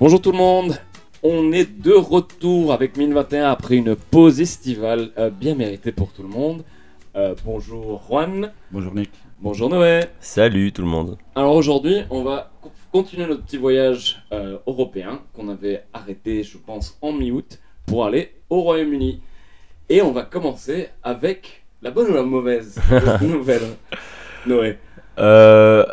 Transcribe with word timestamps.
Bonjour 0.00 0.20
tout 0.20 0.32
le 0.32 0.38
monde, 0.38 0.76
on 1.22 1.52
est 1.52 1.70
de 1.82 1.92
retour 1.92 2.72
avec 2.72 2.96
1021 2.96 3.50
après 3.50 3.76
une 3.76 3.94
pause 3.96 4.40
estivale 4.40 5.10
euh, 5.18 5.30
bien 5.30 5.54
méritée 5.54 5.92
pour 5.92 6.12
tout 6.12 6.22
le 6.22 6.28
monde. 6.28 6.64
Euh, 7.16 7.34
bonjour 7.44 8.02
Juan, 8.08 8.52
Bonjour 8.70 8.94
Nick. 8.94 9.10
bonjour 9.40 9.68
Noé. 9.68 10.04
Salut 10.20 10.72
tout 10.72 10.82
le 10.82 10.88
monde. 10.88 11.18
Alors 11.34 11.54
aujourd'hui, 11.54 12.02
on 12.10 12.22
va 12.22 12.50
co- 12.62 12.70
continuer 12.92 13.26
notre 13.26 13.42
petit 13.44 13.56
voyage 13.58 14.22
euh, 14.32 14.58
européen 14.66 15.20
qu'on 15.34 15.48
avait 15.48 15.84
arrêté, 15.92 16.42
je 16.44 16.56
pense, 16.56 16.96
en 17.02 17.12
mi-août 17.12 17.58
pour 17.86 18.04
aller 18.06 18.32
au 18.48 18.62
Royaume-Uni. 18.62 19.20
Et 19.88 20.00
on 20.02 20.12
va 20.12 20.22
commencer 20.22 20.88
avec 21.02 21.64
la 21.82 21.90
bonne 21.90 22.10
ou 22.10 22.14
la 22.14 22.22
mauvaise 22.22 22.80
nouvelle. 23.20 23.62
Noé. 24.46 24.78
Euh, 25.18 25.84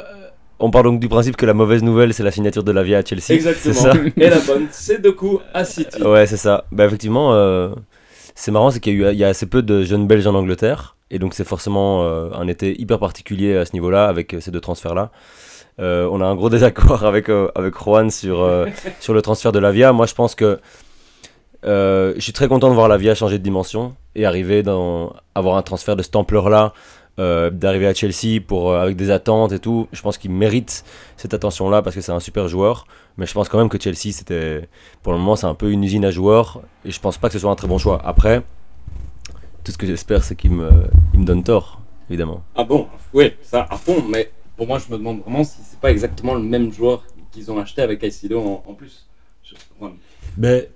on 0.60 0.72
part 0.72 0.84
donc 0.84 1.00
du 1.00 1.08
principe 1.08 1.38
que 1.38 1.46
la 1.46 1.54
mauvaise 1.54 1.84
nouvelle 1.84 2.14
c'est 2.14 2.24
la 2.24 2.32
signature 2.32 2.64
de 2.64 2.72
Lavia 2.72 3.00
à 3.00 3.04
Chelsea. 3.04 3.34
Exactement. 3.34 3.74
C'est 3.74 3.82
ça 3.82 3.94
Et 4.18 4.30
la 4.30 4.40
bonne, 4.40 4.68
c'est 4.72 5.02
deux 5.02 5.12
coups 5.12 5.42
à 5.54 5.66
City. 5.66 6.02
Ouais, 6.02 6.26
c'est 6.26 6.38
ça. 6.38 6.66
Bah 6.72 6.86
effectivement, 6.86 7.34
euh, 7.34 7.70
c'est 8.36 8.52
marrant, 8.52 8.70
c'est 8.72 8.80
qu'il 8.80 8.98
y 8.98 9.06
a 9.06 9.12
y 9.12 9.24
assez 9.24 9.48
peu 9.48 9.62
de 9.64 9.84
jeunes 9.84 10.08
Belges 10.08 10.28
en 10.28 10.36
Angleterre. 10.36 10.98
Et 11.10 11.20
donc 11.20 11.34
c'est 11.34 11.46
forcément 11.46 12.04
euh, 12.04 12.30
un 12.34 12.48
été 12.48 12.80
hyper 12.80 13.00
particulier 13.00 13.56
à 13.56 13.66
ce 13.66 13.74
niveau-là 13.74 14.08
avec 14.08 14.34
euh, 14.34 14.42
ces 14.42 14.52
deux 14.52 14.60
transferts-là. 14.60 15.12
Euh, 15.80 16.10
on 16.12 16.22
a 16.22 16.26
un 16.26 16.36
gros 16.36 16.50
désaccord 16.50 17.04
avec, 17.06 17.30
avec 17.30 17.76
Juan 17.76 18.12
sur, 18.12 18.48
sur 19.00 19.14
le 19.14 19.22
transfert 19.22 19.52
de 19.52 19.60
Lavia. 19.60 19.94
Moi 19.94 20.06
je 20.06 20.14
pense 20.14 20.36
que 20.36 20.60
je 21.64 22.16
suis 22.20 22.34
très 22.34 22.48
content 22.48 22.70
de 22.70 22.76
voir 22.76 22.88
Lavia 22.88 23.16
changer 23.16 23.38
de 23.40 23.44
dimension 23.44 23.96
et 24.16 24.26
arriver 24.26 24.64
dans 24.64 25.14
avoir 25.36 25.58
un 25.58 25.62
transfert 25.62 25.96
de 25.96 26.04
cette 26.04 26.16
ampleur-là, 26.16 26.74
euh, 27.20 27.50
d'arriver 27.50 27.88
à 27.88 27.94
Chelsea 27.94 28.40
pour, 28.46 28.72
euh, 28.72 28.82
avec 28.82 28.96
des 28.96 29.10
attentes 29.12 29.52
et 29.52 29.60
tout. 29.60 29.88
Je 29.92 30.02
pense 30.02 30.18
qu'il 30.18 30.32
mérite 30.32 30.84
cette 31.18 31.34
attention-là 31.34 31.82
parce 31.82 31.96
que 31.96 32.02
c'est 32.02 32.12
un 32.12 32.20
super 32.20 32.48
joueur. 32.48 32.86
Mais 33.18 33.26
je 33.26 33.34
pense 33.34 33.50
quand 33.50 33.58
même 33.58 33.70
que 33.70 33.80
Chelsea, 33.82 34.12
c'était 34.14 34.70
pour 35.04 35.14
le 35.14 35.20
moment, 35.20 35.36
c'est 35.36 35.48
un 35.48 35.56
peu 35.56 35.72
une 35.72 35.84
usine 35.84 36.06
à 36.06 36.12
joueurs 36.12 36.62
et 36.86 36.92
je 36.92 37.00
pense 37.00 37.18
pas 37.18 37.28
que 37.30 37.34
ce 37.34 37.40
soit 37.40 37.52
un 37.52 37.56
très 37.56 37.68
bon 37.68 37.78
choix. 37.80 38.00
Après, 38.06 38.44
tout 39.64 39.72
ce 39.72 39.78
que 39.78 39.88
j'espère, 39.88 40.24
c'est 40.24 40.36
qu'il 40.36 40.52
me, 40.52 40.70
il 41.14 41.20
me 41.22 41.26
donne 41.26 41.44
tort, 41.44 41.82
évidemment. 42.10 42.44
Ah 42.56 42.64
bon? 42.64 42.88
Oui, 43.14 43.34
ça 43.42 43.68
à 43.70 43.78
fond, 43.78 44.04
mais 44.08 44.32
pour 44.56 44.68
moi, 44.68 44.80
je 44.80 44.92
me 44.92 44.98
demande 44.98 45.22
vraiment 45.22 45.44
si 45.44 45.58
c'est 45.64 45.80
pas 45.80 45.92
exactement 45.92 46.34
le 46.36 46.42
même 46.42 46.72
joueur 46.72 47.04
qu'ils 47.32 47.52
ont 47.52 47.60
acheté 47.60 47.82
avec 47.82 48.00
Caicedo 48.00 48.40
en, 48.40 48.64
en 48.66 48.74
plus. 48.74 49.08
Je- 49.44 49.56
ouais. 49.84 49.92
Mais 50.38 50.70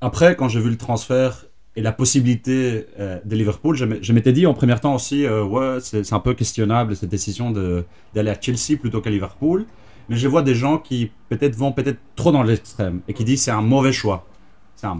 après, 0.00 0.36
quand 0.36 0.48
j'ai 0.48 0.60
vu 0.60 0.70
le 0.70 0.76
transfert 0.78 1.46
et 1.76 1.82
la 1.82 1.92
possibilité 1.92 2.86
euh, 2.98 3.20
de 3.24 3.36
Liverpool, 3.36 3.76
je 3.76 4.12
m'étais 4.12 4.32
dit 4.32 4.46
en 4.46 4.54
premier 4.54 4.78
temps 4.80 4.94
aussi, 4.94 5.24
euh, 5.24 5.44
ouais, 5.44 5.78
c'est 5.80 6.12
un 6.12 6.18
peu 6.18 6.34
questionnable 6.34 6.96
cette 6.96 7.10
décision 7.10 7.52
d'aller 7.52 8.30
à 8.30 8.40
Chelsea 8.40 8.76
plutôt 8.78 9.00
qu'à 9.00 9.10
Liverpool. 9.10 9.66
Mais 10.08 10.16
je 10.16 10.26
vois 10.26 10.42
des 10.42 10.56
gens 10.56 10.78
qui 10.78 11.12
peut-être 11.28 11.54
vont 11.54 11.70
peut-être 11.70 11.98
trop 12.16 12.32
dans 12.32 12.42
l'extrême 12.42 13.00
et 13.06 13.14
qui 13.14 13.22
disent 13.22 13.42
c'est 13.42 13.52
un 13.52 13.62
mauvais 13.62 13.92
choix. 13.92 14.26
C'est 14.74 14.88
un, 14.88 14.98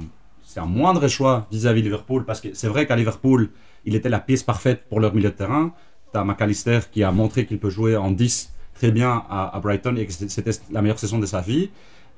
un 0.56 0.66
moindre 0.66 1.08
choix 1.08 1.48
vis-à-vis 1.50 1.80
de 1.80 1.86
Liverpool 1.86 2.24
parce 2.24 2.40
que 2.40 2.48
c'est 2.52 2.68
vrai 2.68 2.86
qu'à 2.86 2.94
Liverpool, 2.94 3.50
il 3.84 3.96
était 3.96 4.08
la 4.08 4.20
pièce 4.20 4.44
parfaite 4.44 4.84
pour 4.88 5.00
leur 5.00 5.12
milieu 5.12 5.30
de 5.30 5.34
terrain. 5.34 5.72
Tu 6.12 6.18
as 6.18 6.22
McAllister 6.22 6.78
qui 6.92 7.02
a 7.02 7.10
montré 7.10 7.46
qu'il 7.46 7.58
peut 7.58 7.70
jouer 7.70 7.96
en 7.96 8.12
10 8.12 8.52
très 8.74 8.92
bien 8.92 9.24
à, 9.28 9.56
à 9.56 9.58
Brighton 9.58 9.96
et 9.96 10.06
que 10.06 10.12
c'était 10.12 10.52
la 10.70 10.80
meilleure 10.80 11.00
saison 11.00 11.18
de 11.18 11.26
sa 11.26 11.40
vie. 11.40 11.70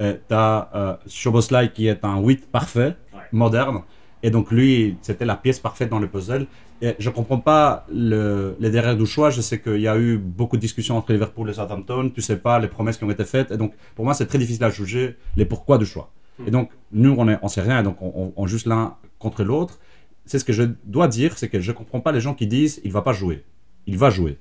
Euh, 0.02 0.18
tu 0.28 0.34
as 0.34 0.98
Szoboszlai 1.06 1.70
qui 1.72 1.86
est 1.86 2.04
un 2.04 2.20
8 2.20 2.50
parfait, 2.50 2.96
moderne. 3.32 3.80
Et 4.22 4.30
donc 4.30 4.50
lui, 4.50 4.96
c'était 5.02 5.24
la 5.24 5.36
pièce 5.36 5.58
parfaite 5.58 5.88
dans 5.88 5.98
le 5.98 6.08
puzzle. 6.08 6.46
Et 6.80 6.94
je 6.98 7.10
comprends 7.10 7.38
pas 7.38 7.86
le, 7.92 8.56
les 8.60 8.70
derrière 8.70 8.96
du 8.96 9.06
choix. 9.06 9.30
Je 9.30 9.40
sais 9.40 9.60
qu'il 9.60 9.80
y 9.80 9.88
a 9.88 9.98
eu 9.98 10.18
beaucoup 10.18 10.56
de 10.56 10.60
discussions 10.60 10.96
entre 10.96 11.12
Liverpool 11.12 11.50
et 11.50 11.54
Southampton. 11.54 12.10
Tu 12.14 12.20
sais 12.22 12.36
pas 12.36 12.58
les 12.58 12.68
promesses 12.68 12.98
qui 12.98 13.04
ont 13.04 13.10
été 13.10 13.24
faites. 13.24 13.50
Et 13.50 13.56
donc 13.56 13.72
pour 13.94 14.04
moi, 14.04 14.14
c'est 14.14 14.26
très 14.26 14.38
difficile 14.38 14.64
à 14.64 14.70
juger 14.70 15.16
les 15.36 15.44
pourquoi 15.44 15.78
du 15.78 15.86
choix. 15.86 16.10
Et 16.46 16.50
donc 16.50 16.70
nous, 16.92 17.14
on 17.18 17.26
on 17.42 17.48
sait 17.48 17.60
rien. 17.62 17.80
Et 17.80 17.82
donc 17.82 18.00
on, 18.00 18.12
on, 18.14 18.32
on 18.36 18.46
juge 18.46 18.66
l'un 18.66 18.96
contre 19.18 19.44
l'autre. 19.44 19.78
C'est 20.24 20.38
ce 20.38 20.44
que 20.44 20.52
je 20.52 20.64
dois 20.84 21.08
dire, 21.08 21.36
c'est 21.38 21.48
que 21.48 21.60
je 21.60 21.72
comprends 21.72 22.00
pas 22.00 22.12
les 22.12 22.20
gens 22.20 22.34
qui 22.34 22.46
disent 22.46 22.80
il 22.84 22.92
va 22.92 23.02
pas 23.02 23.12
jouer. 23.12 23.44
Il 23.86 23.98
va 23.98 24.10
jouer. 24.10 24.38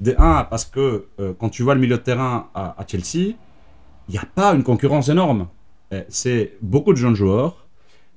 De 0.00 0.14
un, 0.18 0.44
parce 0.44 0.64
que 0.64 1.06
euh, 1.20 1.32
quand 1.38 1.48
tu 1.48 1.62
vois 1.62 1.74
le 1.74 1.80
milieu 1.80 1.96
de 1.96 2.02
terrain 2.02 2.48
à, 2.54 2.80
à 2.80 2.86
Chelsea, 2.86 3.34
il 4.08 4.12
n'y 4.12 4.18
a 4.18 4.26
pas 4.34 4.52
une 4.54 4.62
concurrence 4.62 5.08
énorme. 5.08 5.48
C'est 6.08 6.54
beaucoup 6.62 6.92
de 6.94 6.98
jeunes 6.98 7.14
joueurs. 7.14 7.61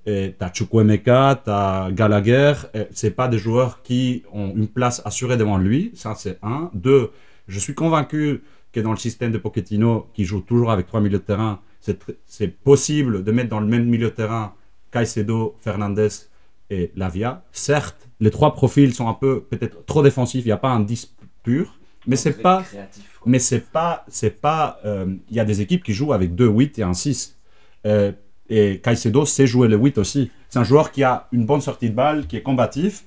Tu 0.06 0.34
as 0.40 0.52
Chukwemeka, 0.54 1.42
tu 1.44 1.50
as 1.50 1.90
Gallagher. 1.92 2.54
C'est 2.92 3.12
pas 3.12 3.28
des 3.28 3.38
joueurs 3.38 3.82
qui 3.82 4.24
ont 4.32 4.54
une 4.56 4.68
place 4.68 5.02
assurée 5.06 5.38
devant 5.38 5.58
lui. 5.58 5.92
Ça, 5.96 6.14
c'est 6.16 6.38
un. 6.44 6.70
Deux, 6.74 7.12
je 7.48 7.60
suis 7.60 7.74
convaincu 7.74 8.44
que 8.72 8.80
dans 8.80 8.92
le 8.92 8.98
système 8.98 9.32
de 9.32 9.38
Pochettino, 9.38 10.08
qui 10.14 10.26
joue 10.26 10.42
toujours 10.42 10.72
avec 10.72 10.88
trois 10.88 11.02
milieux 11.02 11.20
de 11.20 11.24
terrain, 11.24 11.60
c'est 12.26 12.48
possible 12.64 13.24
de 13.24 13.32
mettre 13.32 13.50
dans 13.50 13.60
le 13.60 13.68
même 13.68 13.86
milieu 13.86 14.10
de 14.10 14.16
terrain 14.16 14.54
Caicedo, 14.92 15.56
Fernandez 15.62 16.10
et 16.70 16.92
Lavia. 16.96 17.44
Certes, 17.52 18.08
les 18.20 18.32
trois 18.32 18.54
profils 18.54 18.94
sont 18.94 19.08
un 19.08 19.14
peu 19.14 19.44
peut-être 19.44 19.86
trop 19.86 20.02
défensifs. 20.04 20.44
Il 20.46 20.48
n'y 20.48 20.52
a 20.52 20.58
pas 20.58 20.70
un 20.70 20.80
10 20.80 21.16
pur. 21.44 21.78
Mais 22.08 22.16
c'est 22.16 22.42
pas 22.42 22.62
créatif, 22.62 23.20
mais 23.26 23.40
c'est 23.40 23.72
pas 23.72 24.06
c'est 24.08 24.40
pas 24.40 24.80
euh, 24.86 25.16
il 25.30 25.36
y 25.36 25.40
a 25.40 25.46
des 25.46 25.62
équipes 25.62 25.84
qui 25.84 25.94
jouent 25.94 26.14
avec 26.14 26.36
deux 26.36 26.48
8 26.48 26.78
et 26.80 26.84
un 26.84 26.94
6 26.94 27.36
Euh, 27.88 28.12
et 28.50 28.80
Caicedo 28.84 29.26
sait 29.26 29.48
jouer 29.48 29.68
le 29.68 29.78
8 29.78 29.98
aussi 29.98 30.32
c'est 30.50 30.60
un 30.60 30.64
joueur 30.64 30.92
qui 30.92 31.04
a 31.04 31.28
une 31.32 31.46
bonne 31.46 31.62
sortie 31.62 31.90
de 31.90 31.96
balle 31.96 32.28
qui 32.28 32.38
est 32.38 32.42
combatif 32.42 33.04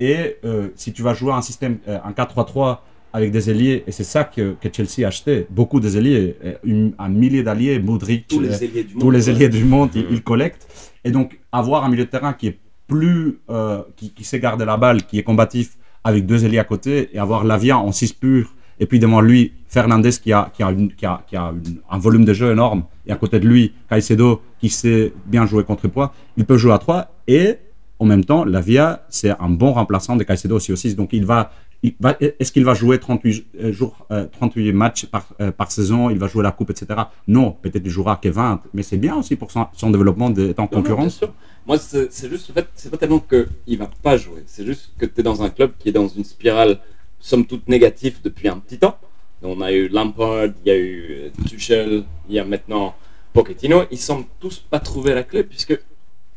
et 0.00 0.36
euh, 0.44 0.68
si 0.74 0.92
tu 0.92 1.02
vas 1.02 1.14
jouer 1.14 1.32
un 1.32 1.42
système 1.42 1.78
euh, 1.88 1.98
un 2.04 2.12
4-3-3 2.12 2.78
avec 3.14 3.30
des 3.30 3.50
ailiers 3.50 3.84
et 3.86 3.92
c'est 3.92 4.04
ça 4.04 4.24
que, 4.24 4.54
que 4.60 4.68
Chelsea 4.72 5.04
a 5.04 5.08
acheté 5.08 5.46
beaucoup 5.50 5.80
des 5.80 5.96
ailiers 5.98 6.36
euh, 6.44 6.54
une- 6.64 6.92
un 6.98 7.08
millier 7.08 7.42
d'alliés 7.42 7.78
Modric 7.78 8.26
tous 8.28 8.38
euh, 8.40 8.48
les 8.48 8.64
ailiers 8.64 8.84
du 8.84 8.94
monde. 8.94 9.00
tous 9.02 9.10
les 9.10 9.28
ouais. 9.28 9.34
ailiers 9.34 9.48
du 9.48 9.64
monde, 9.64 9.90
ils, 9.94 10.02
Mhm. 10.04 10.08
ils 10.12 10.22
collectent. 10.22 10.66
Et 11.04 11.10
donc, 11.10 11.38
avoir 11.52 11.84
un 11.84 11.88
milieu 11.90 12.04
de 12.04 12.10
terrain 12.10 12.32
qui 12.32 12.46
est 12.48 12.58
plus. 12.86 13.38
euh, 13.50 13.82
qui, 13.96 14.10
qui 14.12 14.24
sait 14.24 14.40
garder 14.40 14.64
la 14.64 14.76
balle, 14.78 15.02
qui 15.04 15.18
est 15.18 15.22
combatif, 15.22 15.76
avec 16.04 16.24
deux 16.26 16.44
ailiers 16.44 16.58
à 16.58 16.64
côté, 16.64 17.10
et 17.12 17.18
avoir 17.18 17.44
Lavia 17.44 17.76
en 17.78 17.92
6 17.92 18.12
pur, 18.14 18.54
et 18.80 18.86
puis 18.86 18.98
devant 18.98 19.20
lui, 19.20 19.52
Fernandez 19.68 20.10
qui 20.22 20.32
a, 20.32 20.50
qui 20.54 20.62
a, 20.62 20.70
une- 20.70 20.92
qui 20.94 21.04
a, 21.06 21.22
qui 21.26 21.36
a 21.36 21.52
une- 21.52 21.80
un 21.90 21.98
volume 21.98 22.24
de 22.24 22.32
jeu 22.32 22.50
énorme, 22.52 22.84
et 23.06 23.12
à 23.12 23.16
côté 23.16 23.40
de 23.40 23.46
lui, 23.48 23.72
Caicedo 23.88 24.42
qui 24.60 24.68
sait 24.68 25.12
bien 25.26 25.46
jouer 25.46 25.64
contre-poids, 25.64 26.12
il 26.36 26.44
peut 26.44 26.56
jouer 26.56 26.72
à 26.72 26.78
3, 26.78 27.08
et 27.28 27.56
en 27.98 28.04
même 28.04 28.24
temps, 28.24 28.44
Lavia, 28.44 29.04
c'est 29.08 29.30
un 29.30 29.48
bon 29.48 29.72
remplaçant 29.72 30.16
de 30.16 30.24
Caicedo 30.24 30.56
aussi 30.56 30.72
au 30.72 30.76
6. 30.76 30.96
Donc, 30.96 31.10
il 31.12 31.24
va. 31.24 31.52
il 31.84 31.94
va- 32.00 32.16
Est-ce 32.20 32.50
qu'il 32.52 32.64
va 32.64 32.74
jouer 32.74 32.98
38 32.98 33.46
euh, 33.60 33.72
jours, 33.72 34.06
euh, 34.10 34.26
38 34.30 34.72
matchs 34.72 35.06
par, 35.06 35.26
euh, 35.40 35.52
par 35.52 35.70
saison? 35.70 36.10
Il 36.10 36.18
va 36.18 36.26
jouer 36.28 36.42
la 36.42 36.50
coupe, 36.52 36.70
etc. 36.70 36.86
Non, 37.28 37.52
peut-être 37.62 37.82
il 37.84 37.90
jouera 37.90 38.16
que 38.16 38.28
20, 38.28 38.60
mais 38.74 38.82
c'est 38.82 38.96
bien 38.96 39.14
aussi 39.16 39.36
pour 39.36 39.50
son, 39.52 39.66
son 39.72 39.90
développement 39.90 40.30
d'être 40.30 40.58
en 40.58 40.66
bien 40.66 40.78
concurrence. 40.80 41.18
sûr. 41.18 41.32
Moi, 41.66 41.78
c'est 41.78 42.12
c'est 42.12 42.28
juste 42.28 42.48
le 42.48 42.54
fait, 42.54 42.66
c'est 42.74 42.90
pas 42.90 42.96
tellement 42.96 43.20
qu'il 43.20 43.78
va 43.78 43.88
pas 44.02 44.16
jouer, 44.16 44.42
c'est 44.46 44.64
juste 44.66 44.90
que 44.98 45.06
tu 45.06 45.20
es 45.20 45.22
dans 45.22 45.42
un 45.44 45.50
club 45.50 45.70
qui 45.78 45.88
est 45.90 45.92
dans 45.92 46.08
une 46.08 46.24
spirale, 46.24 46.80
somme 47.20 47.46
toute 47.46 47.68
négative 47.68 48.16
depuis 48.24 48.48
un 48.48 48.58
petit 48.58 48.78
temps. 48.78 48.96
On 49.42 49.60
a 49.60 49.72
eu 49.72 49.88
Lampard, 49.88 50.46
il 50.64 50.68
y 50.68 50.70
a 50.70 50.76
eu 50.76 51.06
euh, 51.10 51.48
Tuchel, 51.48 52.04
il 52.28 52.34
y 52.34 52.38
a 52.38 52.44
maintenant 52.44 52.94
Pochettino. 53.32 53.82
Ils 53.90 53.98
semblent 53.98 54.26
tous 54.38 54.58
pas 54.58 54.78
trouver 54.78 55.14
la 55.14 55.24
clé, 55.24 55.42
puisque 55.42 55.78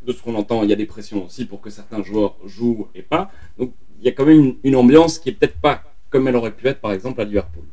de 0.06 0.12
ce 0.12 0.22
qu'on 0.22 0.36
entend, 0.36 0.64
il 0.64 0.70
y 0.70 0.74
a 0.74 0.76
des 0.76 0.86
pressions 0.86 1.26
aussi 1.26 1.46
pour 1.46 1.62
que 1.62 1.70
certains 1.70 2.04
joueurs 2.04 2.36
jouent 2.46 2.88
et 2.96 3.02
pas. 3.02 3.30
Donc, 3.60 3.74
il 4.00 4.06
y 4.06 4.10
a 4.10 4.12
quand 4.12 4.26
même 4.26 4.56
une, 4.64 4.76
ambiance 4.76 5.20
qui 5.20 5.30
est 5.30 5.32
peut-être 5.34 5.60
pas 5.60 5.84
comme 6.10 6.28
elle 6.28 6.36
aurait 6.36 6.52
pu 6.52 6.68
être, 6.68 6.80
par 6.80 6.94
exemple, 6.94 7.22
à 7.22 7.26
Liverpool. 7.26 7.64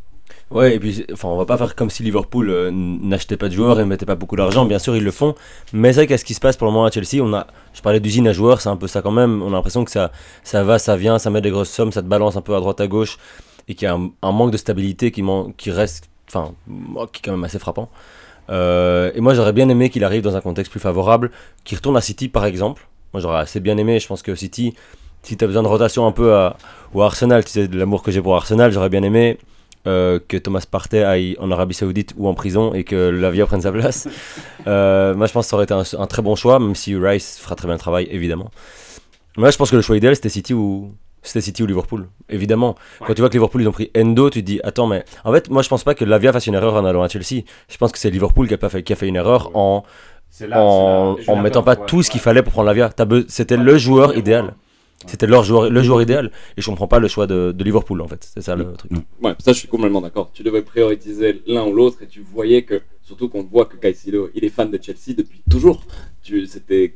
Ouais, 0.50 0.74
et 0.74 0.78
puis, 0.78 1.04
enfin, 1.12 1.28
on 1.28 1.36
va 1.36 1.46
pas 1.46 1.56
faire 1.56 1.74
comme 1.74 1.88
si 1.88 2.02
Liverpool 2.02 2.50
euh, 2.50 2.70
n'achetait 2.70 3.36
pas 3.36 3.48
de 3.48 3.54
joueurs 3.54 3.80
et 3.80 3.86
mettait 3.86 4.06
pas 4.06 4.16
beaucoup 4.16 4.36
d'argent. 4.36 4.66
Bien 4.66 4.78
sûr, 4.78 4.96
ils 4.96 5.04
le 5.04 5.10
font. 5.10 5.34
Mais 5.72 5.92
c'est 5.92 6.00
vrai 6.00 6.06
qu'est-ce 6.06 6.24
qui 6.24 6.34
se 6.34 6.40
passe 6.40 6.56
pour 6.56 6.66
le 6.66 6.72
moment 6.72 6.84
à 6.84 6.90
Chelsea? 6.90 7.22
On 7.22 7.32
a, 7.32 7.46
Je 7.72 7.80
parlais 7.80 8.00
d'usine 8.00 8.28
à 8.28 8.32
joueurs, 8.32 8.60
c'est 8.60 8.68
un 8.68 8.76
peu 8.76 8.86
ça 8.86 9.00
quand 9.00 9.12
même. 9.12 9.42
On 9.42 9.48
a 9.48 9.52
l'impression 9.52 9.84
que 9.84 9.90
ça, 9.90 10.12
ça 10.42 10.62
va, 10.62 10.78
ça 10.78 10.96
vient, 10.96 11.18
ça 11.18 11.30
met 11.30 11.40
des 11.40 11.50
grosses 11.50 11.70
sommes, 11.70 11.92
ça 11.92 12.02
te 12.02 12.06
balance 12.06 12.36
un 12.36 12.42
peu 12.42 12.54
à 12.54 12.60
droite 12.60 12.80
à 12.80 12.86
gauche. 12.86 13.18
Et 13.68 13.74
qu'il 13.74 13.86
y 13.86 13.88
a 13.90 13.94
un, 13.94 14.10
un 14.22 14.32
manque 14.32 14.50
de 14.50 14.56
stabilité 14.56 15.10
qui, 15.10 15.22
man- 15.22 15.52
qui 15.56 15.70
reste, 15.70 16.08
enfin, 16.28 16.52
moi, 16.66 17.08
qui 17.12 17.20
est 17.20 17.22
quand 17.24 17.32
même 17.32 17.44
assez 17.44 17.58
frappant. 17.58 17.88
Euh, 18.50 19.12
et 19.14 19.20
moi, 19.20 19.34
j'aurais 19.34 19.52
bien 19.52 19.68
aimé 19.68 19.88
qu'il 19.88 20.04
arrive 20.04 20.22
dans 20.22 20.36
un 20.36 20.40
contexte 20.40 20.70
plus 20.70 20.80
favorable, 20.80 21.30
qu'il 21.64 21.76
retourne 21.78 21.96
à 21.96 22.00
City 22.00 22.28
par 22.28 22.44
exemple. 22.44 22.86
Moi, 23.12 23.20
j'aurais 23.20 23.38
assez 23.40 23.60
bien 23.60 23.76
aimé. 23.76 24.00
Je 24.00 24.06
pense 24.06 24.22
que 24.22 24.34
City, 24.34 24.74
si 25.22 25.36
tu 25.36 25.44
as 25.44 25.46
besoin 25.46 25.62
de 25.62 25.68
rotation 25.68 26.06
un 26.06 26.12
peu 26.12 26.34
à, 26.34 26.56
ou 26.92 27.02
à 27.02 27.06
Arsenal, 27.06 27.44
tu 27.44 27.50
sais, 27.52 27.68
de 27.68 27.78
l'amour 27.78 28.02
que 28.02 28.10
j'ai 28.10 28.20
pour 28.20 28.34
Arsenal, 28.34 28.72
j'aurais 28.72 28.88
bien 28.88 29.02
aimé 29.04 29.38
euh, 29.86 30.18
que 30.26 30.36
Thomas 30.36 30.64
Partey 30.68 31.02
aille 31.04 31.36
en 31.38 31.50
Arabie 31.50 31.74
Saoudite 31.74 32.14
ou 32.16 32.26
en 32.28 32.34
prison 32.34 32.72
et 32.74 32.84
que 32.84 33.10
Lavia 33.10 33.46
prenne 33.46 33.62
sa 33.62 33.72
place. 33.72 34.08
Euh, 34.68 35.12
moi, 35.16 35.26
je 35.26 35.32
pense 35.32 35.46
que 35.46 35.50
ça 35.50 35.56
aurait 35.56 35.64
été 35.64 35.74
un, 35.74 35.82
un 35.98 36.06
très 36.06 36.22
bon 36.22 36.36
choix, 36.36 36.60
même 36.60 36.76
si 36.76 36.94
Rice 36.94 37.38
fera 37.40 37.56
très 37.56 37.66
bien 37.66 37.74
le 37.74 37.80
travail, 37.80 38.06
évidemment. 38.12 38.52
Moi, 39.36 39.50
je 39.50 39.56
pense 39.56 39.72
que 39.72 39.76
le 39.76 39.82
choix 39.82 39.96
idéal, 39.96 40.14
c'était 40.14 40.28
City 40.28 40.54
ou. 40.54 40.92
C'était 41.22 41.40
City 41.40 41.62
ou 41.62 41.66
Liverpool, 41.66 42.08
évidemment. 42.28 42.74
Quand 43.06 43.14
tu 43.14 43.20
vois 43.20 43.28
que 43.28 43.34
Liverpool, 43.34 43.62
ils 43.62 43.68
ont 43.68 43.72
pris 43.72 43.90
Endo, 43.96 44.28
tu 44.28 44.40
te 44.40 44.46
dis, 44.46 44.60
attends, 44.64 44.88
mais 44.88 45.04
en 45.24 45.32
fait, 45.32 45.48
moi, 45.50 45.62
je 45.62 45.68
pense 45.68 45.84
pas 45.84 45.94
que 45.94 46.04
Lavia 46.04 46.32
fasse 46.32 46.48
une 46.48 46.54
erreur 46.54 46.74
en 46.74 46.84
allant 46.84 47.02
à 47.02 47.08
Chelsea. 47.08 47.44
Je 47.68 47.76
pense 47.76 47.92
que 47.92 47.98
c'est 47.98 48.10
Liverpool 48.10 48.48
qui 48.48 48.54
a, 48.54 48.58
pas 48.58 48.68
fait, 48.68 48.82
qui 48.82 48.92
a 48.92 48.96
fait 48.96 49.06
une 49.06 49.16
erreur 49.16 49.50
en, 49.54 49.84
C'est 50.30 50.52
en, 50.52 51.16
en 51.26 51.36
mettant 51.36 51.62
pas 51.62 51.76
tout 51.76 52.02
ce 52.02 52.10
qu'il 52.10 52.20
fallait 52.20 52.42
pour 52.42 52.52
prendre 52.52 52.66
Lavia. 52.66 52.90
C'était 53.28 53.56
le 53.56 53.78
joueur 53.78 54.16
idéal. 54.16 54.54
C'était 55.06 55.26
leur 55.26 55.42
joueur, 55.42 55.70
le 55.70 55.82
joueur 55.82 56.02
idéal. 56.02 56.30
Et 56.56 56.62
je 56.62 56.66
comprends 56.66 56.86
pas 56.88 56.98
le 56.98 57.08
choix 57.08 57.26
de, 57.26 57.52
de 57.52 57.64
Liverpool, 57.64 58.00
en 58.00 58.08
fait. 58.08 58.28
C'est 58.34 58.40
ça 58.42 58.54
le 58.56 58.72
truc. 58.74 58.90
Ouais, 59.20 59.34
ça 59.38 59.52
je 59.52 59.58
suis 59.58 59.68
complètement 59.68 60.00
d'accord. 60.00 60.30
Tu 60.32 60.42
devais 60.42 60.62
prioriser 60.62 61.42
l'un 61.46 61.64
ou 61.66 61.72
l'autre 61.72 62.02
et 62.02 62.06
tu 62.06 62.20
voyais 62.20 62.62
que, 62.62 62.82
surtout 63.02 63.28
qu'on 63.28 63.42
voit 63.44 63.66
que 63.66 63.76
Caicedo, 63.76 64.30
il 64.34 64.44
est 64.44 64.48
fan 64.48 64.70
de 64.70 64.78
Chelsea 64.80 65.14
depuis 65.16 65.42
toujours. 65.50 65.82
C'était, 66.22 66.94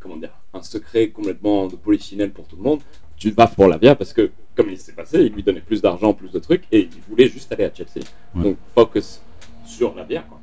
comment 0.00 0.16
dire, 0.16 0.30
un 0.54 0.62
secret 0.62 1.08
complètement 1.08 1.66
de 1.66 1.76
polichinelle 1.76 2.32
pour 2.32 2.46
tout 2.46 2.56
le 2.56 2.62
monde. 2.62 2.80
Tu 3.18 3.30
vas 3.30 3.46
pour 3.46 3.66
la 3.66 3.78
Via 3.78 3.94
parce 3.94 4.12
que, 4.12 4.30
comme 4.54 4.70
il 4.70 4.78
s'est 4.78 4.92
passé, 4.92 5.22
il 5.22 5.32
lui 5.32 5.42
donnait 5.42 5.60
plus 5.60 5.82
d'argent, 5.82 6.12
plus 6.12 6.30
de 6.30 6.38
trucs 6.38 6.64
et 6.70 6.88
il 6.90 7.00
voulait 7.08 7.28
juste 7.28 7.50
aller 7.52 7.64
à 7.64 7.70
Chelsea. 7.74 8.06
Ouais. 8.34 8.42
Donc 8.42 8.56
focus 8.74 9.20
sur 9.64 9.94
la 9.94 10.04
Via, 10.04 10.22
quoi. 10.22 10.38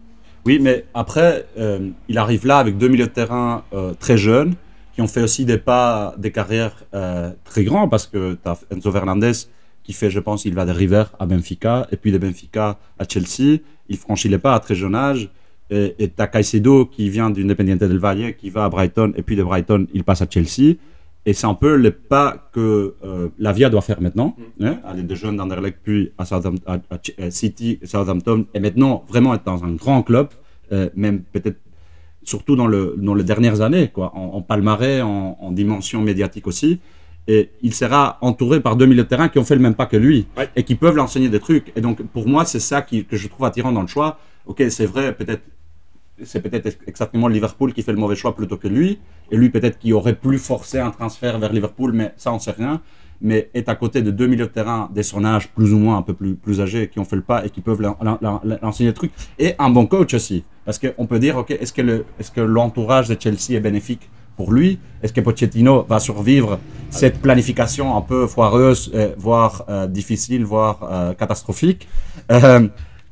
Oui, 0.46 0.60
mais 0.62 0.86
après, 0.94 1.48
euh, 1.58 1.90
il 2.08 2.20
arrive 2.20 2.46
là 2.46 2.60
avec 2.60 2.78
deux 2.78 2.88
milieux 2.88 3.08
de 3.08 3.12
terrain 3.12 3.64
euh, 3.74 3.94
très 3.96 4.16
jeunes 4.16 4.54
qui 4.94 5.02
ont 5.02 5.08
fait 5.08 5.24
aussi 5.24 5.44
des 5.44 5.58
pas, 5.58 6.14
des 6.20 6.32
carrières 6.32 6.84
euh, 6.94 7.32
très 7.44 7.64
grands 7.64 7.90
parce 7.90 8.06
que 8.06 8.36
tu 8.36 8.48
as 8.48 8.60
Enzo 8.72 8.92
Fernandez 8.92 9.32
qui 9.84 9.94
fait, 9.94 10.12
je 10.12 10.20
pense, 10.20 10.46
il 10.46 10.54
va 10.54 10.66
de 10.66 10.72
River 10.72 11.06
à 11.20 11.26
Benfica 11.26 11.88
et 11.92 11.98
puis 11.98 12.12
de 12.12 12.20
Benfica 12.20 12.78
à 13.00 13.06
Chelsea. 13.08 13.60
Il 13.90 13.98
franchit 13.98 14.30
les 14.30 14.38
pas 14.38 14.54
à 14.54 14.60
très 14.60 14.76
jeune 14.76 14.96
âge. 14.96 15.30
Et 15.72 16.12
tu 16.16 16.22
as 16.22 16.28
Caicedo 16.28 16.86
qui 16.86 17.10
vient 17.10 17.32
du 17.32 17.44
Independiente 17.44 17.80
del 17.80 17.98
Valle, 17.98 18.36
qui 18.36 18.52
va 18.52 18.66
à 18.66 18.70
Brighton 18.70 19.14
et 19.16 19.24
puis 19.24 19.36
de 19.36 19.44
Brighton, 19.44 19.88
il 19.94 20.04
passe 20.04 20.22
à 20.22 20.28
Chelsea. 20.30 20.76
Et 21.26 21.34
c'est 21.34 21.48
un 21.48 21.56
peu 21.56 21.76
les 21.76 21.92
pas 21.92 22.50
que 22.54 22.94
euh, 23.04 23.30
la 23.40 23.52
Via 23.52 23.70
doit 23.70 23.82
faire 23.82 24.00
maintenant. 24.02 24.36
hein, 24.62 24.78
aller 24.86 25.02
de 25.04 25.16
jeunes 25.16 25.38
d'Anderlecht 25.38 25.80
puis 25.84 26.12
à, 26.18 26.26
Southampton- 26.26 26.62
à- 26.68 26.80
à 26.96 27.26
à 27.26 27.32
City, 27.32 27.80
Southampton, 27.84 28.46
et 28.54 28.60
maintenant 28.60 29.04
vraiment 29.08 29.34
être 29.34 29.44
dans 29.44 29.64
un 29.64 29.72
grand 29.74 30.04
club, 30.04 30.28
euh, 30.72 30.90
même 30.96 31.22
peut-être 31.24 31.58
surtout 32.24 32.56
dans, 32.56 32.68
le, 32.68 32.96
dans 32.98 33.14
les 33.16 33.24
dernières 33.24 33.62
années, 33.62 33.90
quoi, 33.90 34.12
en, 34.16 34.36
en 34.38 34.42
palmarès, 34.42 35.02
en, 35.04 35.38
en 35.40 35.52
dimension 35.52 36.02
médiatique 36.02 36.48
aussi. 36.48 36.80
Et 37.28 37.50
il 37.64 37.74
sera 37.74 38.20
entouré 38.22 38.60
par 38.62 38.76
deux 38.76 38.86
milieux 38.86 39.04
de 39.04 39.08
terrain 39.08 39.30
qui 39.30 39.40
ont 39.40 39.44
fait 39.44 39.56
le 39.56 39.62
même 39.62 39.74
pas 39.74 39.88
que 39.88 39.98
lui 39.98 40.28
Ouais. 40.38 40.48
et 40.56 40.62
qui 40.64 40.76
peuvent 40.76 40.96
l'enseigner 40.96 41.30
des 41.30 41.40
trucs. 41.40 41.72
Et 41.76 41.82
donc, 41.82 42.04
pour 42.04 42.28
moi, 42.28 42.46
c'est 42.46 42.60
ça 42.60 42.84
qui, 42.84 43.04
que 43.04 43.18
je 43.18 43.28
trouve 43.28 43.46
attirant 43.48 43.72
dans 43.72 43.82
le 43.82 43.88
choix. 43.88 44.20
Ok, 44.46 44.64
c'est 44.70 44.86
vrai, 44.86 45.16
peut-être, 45.16 45.42
c'est 46.24 46.42
peut-être 46.42 46.66
ex- 46.68 46.78
exactement 46.88 47.28
Liverpool 47.28 47.74
qui 47.74 47.82
fait 47.82 47.92
le 47.92 47.98
mauvais 47.98 48.16
choix 48.16 48.36
plutôt 48.36 48.58
que 48.58 48.68
lui. 48.68 49.00
Et 49.32 49.38
lui, 49.38 49.50
peut-être 49.50 49.78
qui 49.78 49.94
aurait 49.94 50.16
plus 50.16 50.38
forcé 50.40 50.80
un 50.80 50.92
transfert 50.92 51.40
vers 51.40 51.52
Liverpool, 51.52 51.92
mais 51.94 52.14
ça, 52.18 52.32
on 52.34 52.40
sait 52.40 52.52
rien. 52.52 52.82
Mais 53.22 53.50
est 53.54 53.70
à 53.70 53.76
côté 53.76 54.02
de 54.02 54.12
deux 54.12 54.28
milieux 54.28 54.46
de 54.48 54.52
terrain 54.52 54.90
dès 54.94 55.02
son 55.04 55.24
âge, 55.24 55.50
plus 55.50 55.74
ou 55.74 55.78
moins 55.80 55.98
un 55.98 56.02
peu 56.02 56.14
plus, 56.14 56.36
plus 56.36 56.60
âgés, 56.62 56.90
qui 56.90 57.00
ont 57.00 57.06
fait 57.06 57.16
le 57.16 57.22
pas 57.22 57.46
et 57.46 57.50
qui 57.50 57.62
peuvent 57.62 57.82
l'en- 57.82 57.98
l'en- 58.02 58.20
l'en- 58.22 58.42
l'enseigner 58.62 58.90
des 58.90 58.94
trucs. 58.96 59.14
Et 59.40 59.56
un 59.58 59.70
bon 59.70 59.88
coach 59.88 60.14
aussi. 60.14 60.44
Parce 60.66 60.80
qu'on 60.80 61.06
peut 61.08 61.20
dire, 61.20 61.38
ok, 61.38 61.52
est-ce 61.52 61.72
que 61.74 61.82
le- 61.82 62.06
l'entourage 62.46 63.08
de 63.08 63.16
Chelsea 63.20 63.52
est 63.58 63.62
bénéfique 63.62 64.10
pour 64.36 64.52
lui? 64.52 64.80
Est-ce 65.02 65.14
que 65.14 65.22
Pochettino 65.22 65.84
va 65.88 66.00
survivre 66.00 66.60
cette 66.90 67.22
planification 67.22 67.96
un 67.96 68.02
peu 68.02 68.28
foireuse, 68.28 68.92
euh, 68.94 69.14
voire 69.18 69.64
euh, 69.70 69.88
difficile, 69.88 70.44
voire 70.44 70.80
euh, 70.92 71.14
catastrophique? 71.14 71.88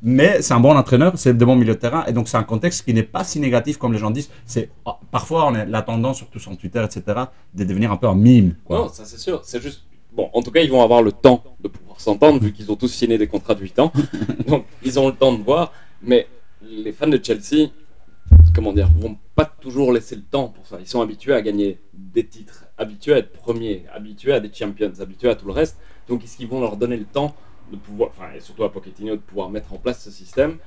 Mais 0.06 0.42
c'est 0.42 0.52
un 0.52 0.60
bon 0.60 0.76
entraîneur, 0.76 1.14
c'est 1.16 1.32
de 1.32 1.44
bons 1.46 1.56
milieux 1.56 1.74
de 1.74 1.78
terrain, 1.78 2.04
et 2.04 2.12
donc 2.12 2.28
c'est 2.28 2.36
un 2.36 2.42
contexte 2.42 2.84
qui 2.84 2.92
n'est 2.92 3.02
pas 3.02 3.24
si 3.24 3.40
négatif 3.40 3.78
comme 3.78 3.94
les 3.94 3.98
gens 3.98 4.10
disent. 4.10 4.28
C'est 4.44 4.68
ah, 4.84 4.98
parfois 5.10 5.46
on 5.46 5.54
a 5.54 5.64
la 5.64 5.80
tendance, 5.80 6.18
surtout 6.18 6.38
sur 6.38 6.54
Twitter, 6.58 6.84
etc., 6.84 7.22
de 7.54 7.64
devenir 7.64 7.90
un 7.90 7.96
peu 7.96 8.06
un 8.06 8.14
mime. 8.14 8.54
quoi. 8.66 8.80
Non, 8.80 8.88
ça 8.90 9.06
c'est 9.06 9.18
sûr. 9.18 9.40
C'est 9.44 9.62
juste. 9.62 9.82
Bon, 10.12 10.28
en 10.34 10.42
tout 10.42 10.50
cas, 10.50 10.60
ils 10.60 10.70
vont 10.70 10.82
avoir 10.82 11.02
le 11.02 11.10
temps 11.10 11.42
de 11.58 11.68
pouvoir 11.68 11.98
s'entendre 12.00 12.38
vu 12.38 12.52
qu'ils 12.52 12.70
ont 12.70 12.76
tous 12.76 12.88
signé 12.88 13.16
des 13.16 13.26
contrats 13.26 13.54
de 13.54 13.62
8 13.62 13.78
ans. 13.80 13.92
Donc, 14.46 14.66
ils 14.84 14.98
ont 15.00 15.08
le 15.08 15.14
temps 15.14 15.32
de 15.32 15.42
voir. 15.42 15.72
Mais 16.02 16.28
les 16.62 16.92
fans 16.92 17.08
de 17.08 17.18
Chelsea, 17.20 17.70
comment 18.54 18.74
dire, 18.74 18.90
vont 18.98 19.16
pas 19.34 19.46
toujours 19.46 19.90
laisser 19.90 20.16
le 20.16 20.22
temps 20.22 20.48
pour 20.48 20.66
ça. 20.66 20.76
Ils 20.78 20.86
sont 20.86 21.00
habitués 21.00 21.32
à 21.32 21.40
gagner 21.40 21.80
des 21.94 22.26
titres, 22.26 22.66
habitués 22.76 23.14
à 23.14 23.18
être 23.18 23.32
premiers, 23.32 23.86
habitués 23.92 24.34
à 24.34 24.40
des 24.40 24.52
champions, 24.52 24.92
habitués 25.00 25.30
à 25.30 25.34
tout 25.34 25.46
le 25.46 25.52
reste. 25.52 25.78
Donc, 26.08 26.22
est-ce 26.22 26.36
qu'ils 26.36 26.48
vont 26.48 26.60
leur 26.60 26.76
donner 26.76 26.98
le 26.98 27.06
temps 27.06 27.34
de 27.70 27.76
pouvoir, 27.76 28.10
enfin, 28.10 28.28
et 28.36 28.40
surtout 28.40 28.64
à 28.64 28.72
Pochettino, 28.72 29.16
de 29.16 29.20
pouvoir 29.20 29.50
mettre 29.50 29.72
en 29.72 29.76
place 29.76 30.02
ce 30.02 30.10
système 30.10 30.58